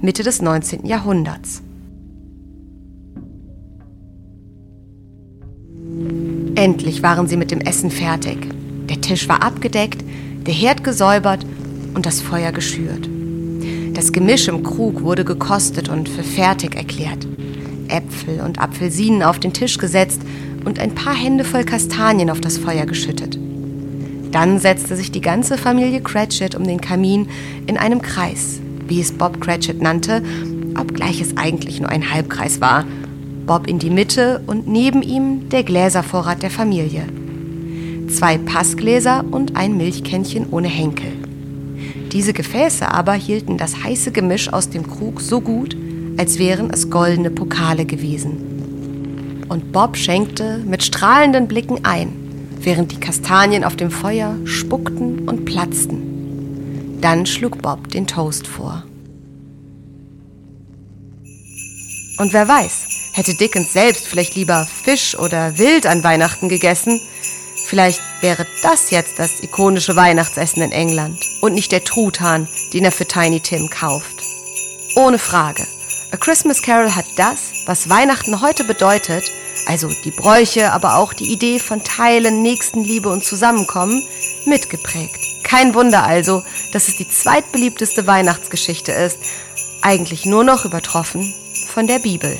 Mitte 0.00 0.22
des 0.22 0.42
19. 0.42 0.86
Jahrhunderts. 0.86 1.62
Endlich 6.54 7.02
waren 7.02 7.28
sie 7.28 7.36
mit 7.36 7.50
dem 7.50 7.60
Essen 7.60 7.90
fertig. 7.90 8.48
Der 8.88 9.00
Tisch 9.00 9.28
war 9.28 9.42
abgedeckt, 9.42 10.04
der 10.46 10.54
Herd 10.54 10.82
gesäubert 10.82 11.44
und 11.94 12.04
das 12.04 12.20
Feuer 12.20 12.52
geschürt. 12.52 13.08
Das 13.94 14.12
Gemisch 14.12 14.48
im 14.48 14.62
Krug 14.62 15.02
wurde 15.02 15.24
gekostet 15.24 15.88
und 15.88 16.08
für 16.08 16.22
fertig 16.22 16.74
erklärt. 16.76 17.26
Äpfel 17.88 18.40
und 18.40 18.60
Apfelsinen 18.60 19.22
auf 19.22 19.38
den 19.38 19.52
Tisch 19.52 19.78
gesetzt 19.78 20.20
und 20.64 20.78
ein 20.78 20.94
paar 20.94 21.14
Hände 21.14 21.44
voll 21.44 21.64
Kastanien 21.64 22.30
auf 22.30 22.40
das 22.40 22.58
Feuer 22.58 22.86
geschüttet. 22.86 23.38
Dann 24.32 24.58
setzte 24.58 24.96
sich 24.96 25.10
die 25.10 25.20
ganze 25.20 25.56
Familie 25.56 26.00
Cratchit 26.00 26.54
um 26.54 26.64
den 26.64 26.80
Kamin 26.80 27.28
in 27.66 27.78
einem 27.78 28.02
Kreis, 28.02 28.60
wie 28.86 29.00
es 29.00 29.12
Bob 29.12 29.40
Cratchit 29.40 29.80
nannte, 29.80 30.22
obgleich 30.78 31.20
es 31.20 31.36
eigentlich 31.36 31.80
nur 31.80 31.90
ein 31.90 32.12
Halbkreis 32.12 32.60
war. 32.60 32.84
Bob 33.46 33.66
in 33.66 33.78
die 33.78 33.90
Mitte 33.90 34.42
und 34.46 34.68
neben 34.68 35.02
ihm 35.02 35.48
der 35.48 35.64
Gläservorrat 35.64 36.42
der 36.42 36.50
Familie. 36.50 37.04
Zwei 38.10 38.36
Passgläser 38.36 39.24
und 39.30 39.56
ein 39.56 39.76
Milchkännchen 39.76 40.46
ohne 40.50 40.68
Henkel. 40.68 41.12
Diese 42.12 42.32
Gefäße 42.32 42.90
aber 42.90 43.14
hielten 43.14 43.58
das 43.58 43.82
heiße 43.84 44.12
Gemisch 44.12 44.52
aus 44.52 44.70
dem 44.70 44.86
Krug 44.86 45.20
so 45.20 45.40
gut, 45.40 45.76
als 46.18 46.38
wären 46.38 46.70
es 46.70 46.90
goldene 46.90 47.30
Pokale 47.30 47.86
gewesen. 47.86 49.46
Und 49.48 49.72
Bob 49.72 49.96
schenkte 49.96 50.58
mit 50.66 50.82
strahlenden 50.82 51.48
Blicken 51.48 51.84
ein, 51.84 52.12
während 52.60 52.92
die 52.92 53.00
Kastanien 53.00 53.64
auf 53.64 53.76
dem 53.76 53.90
Feuer 53.90 54.36
spuckten 54.44 55.28
und 55.28 55.44
platzten. 55.44 56.98
Dann 57.00 57.26
schlug 57.26 57.62
Bob 57.62 57.88
den 57.90 58.06
Toast 58.06 58.46
vor. 58.46 58.84
Und 62.18 62.32
wer 62.32 62.48
weiß, 62.48 63.12
hätte 63.12 63.34
Dickens 63.34 63.72
selbst 63.72 64.06
vielleicht 64.06 64.34
lieber 64.34 64.66
Fisch 64.66 65.16
oder 65.16 65.56
Wild 65.58 65.86
an 65.86 66.02
Weihnachten 66.02 66.48
gegessen, 66.48 67.00
vielleicht 67.66 68.00
wäre 68.20 68.46
das 68.62 68.90
jetzt 68.90 69.18
das 69.18 69.42
ikonische 69.42 69.94
Weihnachtsessen 69.94 70.62
in 70.62 70.72
England 70.72 71.18
und 71.40 71.54
nicht 71.54 71.70
der 71.70 71.84
Truthahn, 71.84 72.48
den 72.72 72.84
er 72.84 72.92
für 72.92 73.06
Tiny 73.06 73.40
Tim 73.40 73.70
kauft. 73.70 74.24
Ohne 74.96 75.18
Frage. 75.18 75.64
A 76.10 76.16
Christmas 76.16 76.62
Carol 76.62 76.96
hat 76.96 77.04
das, 77.16 77.52
was 77.66 77.88
Weihnachten 77.88 78.40
heute 78.40 78.64
bedeutet, 78.64 79.30
also 79.68 79.88
die 80.04 80.10
Bräuche, 80.10 80.72
aber 80.72 80.96
auch 80.96 81.12
die 81.12 81.30
Idee 81.30 81.58
von 81.58 81.84
Teilen, 81.84 82.40
Nächstenliebe 82.40 83.10
und 83.10 83.22
Zusammenkommen, 83.22 84.02
mitgeprägt. 84.46 85.20
Kein 85.44 85.74
Wunder 85.74 86.04
also, 86.04 86.42
dass 86.72 86.88
es 86.88 86.96
die 86.96 87.08
zweitbeliebteste 87.08 88.06
Weihnachtsgeschichte 88.06 88.92
ist, 88.92 89.18
eigentlich 89.82 90.24
nur 90.24 90.42
noch 90.42 90.64
übertroffen 90.64 91.34
von 91.68 91.86
der 91.86 91.98
Bibel. 91.98 92.38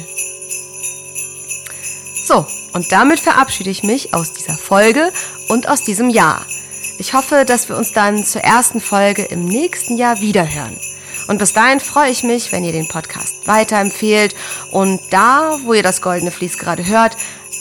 So, 2.24 2.47
und 2.72 2.91
damit 2.93 3.20
verabschiede 3.20 3.70
ich 3.70 3.83
mich 3.83 4.14
aus 4.14 4.33
dieser 4.33 4.57
Folge 4.57 5.12
und 5.49 5.68
aus 5.68 5.83
diesem 5.83 6.09
Jahr. 6.09 6.47
Ich 6.99 7.12
hoffe, 7.12 7.45
dass 7.47 7.68
wir 7.68 7.76
uns 7.76 7.93
dann 7.93 8.24
zur 8.24 8.41
ersten 8.41 8.81
Folge 8.81 9.22
im 9.24 9.45
nächsten 9.45 9.99
Jahr 9.99 10.20
wiederhören. 10.20 10.76
Und 11.29 11.39
bis 11.39 11.53
dahin 11.53 11.79
freue 11.79 12.11
ich 12.11 12.24
mich, 12.24 12.51
wenn 12.53 12.64
ihr 12.64 12.72
den 12.72 12.89
Podcast 12.89 13.47
weiterempfehlt 13.47 14.35
und 14.72 15.01
da, 15.11 15.59
wo 15.62 15.74
ihr 15.74 15.83
das 15.83 16.01
Goldene 16.01 16.31
Vlies 16.31 16.59
gerade 16.59 16.87
hört, 16.87 17.16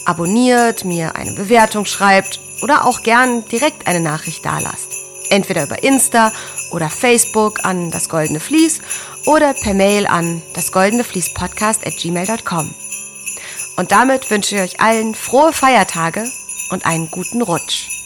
abonniert, 0.06 0.86
mir 0.86 1.16
eine 1.16 1.34
Bewertung 1.34 1.86
schreibt 1.86 2.40
oder 2.64 2.86
auch 2.86 3.04
gern 3.04 3.46
direkt 3.50 3.86
eine 3.86 4.00
Nachricht 4.00 4.46
dalasst. 4.46 4.94
Entweder 5.30 5.64
über 5.64 5.84
Insta 5.84 6.32
oder 6.72 6.90
Facebook 6.90 7.66
an 7.66 7.92
das 7.92 8.08
Goldene 8.08 8.40
Vlies 8.40 8.80
oder 9.26 9.54
per 9.54 9.74
Mail 9.74 10.08
an 10.08 10.42
das 10.54 10.72
Goldene 10.72 11.04
Vlies 11.04 11.34
Podcast 11.34 11.86
at 11.86 11.98
gmail.com. 11.98 12.74
Und 13.76 13.92
damit 13.92 14.32
wünsche 14.32 14.56
ich 14.56 14.62
euch 14.62 14.80
allen 14.80 15.14
frohe 15.14 15.52
Feiertage 15.52 16.26
und 16.72 16.86
einen 16.86 17.12
guten 17.12 17.42
Rutsch. 17.42 17.97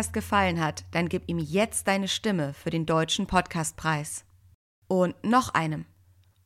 Podcast 0.00 0.12
gefallen 0.14 0.64
hat, 0.64 0.84
dann 0.92 1.10
gib 1.10 1.28
ihm 1.28 1.38
jetzt 1.38 1.86
deine 1.86 2.08
Stimme 2.08 2.54
für 2.54 2.70
den 2.70 2.86
Deutschen 2.86 3.26
Podcastpreis. 3.26 4.24
Und 4.88 5.14
noch 5.22 5.52
einem. 5.52 5.84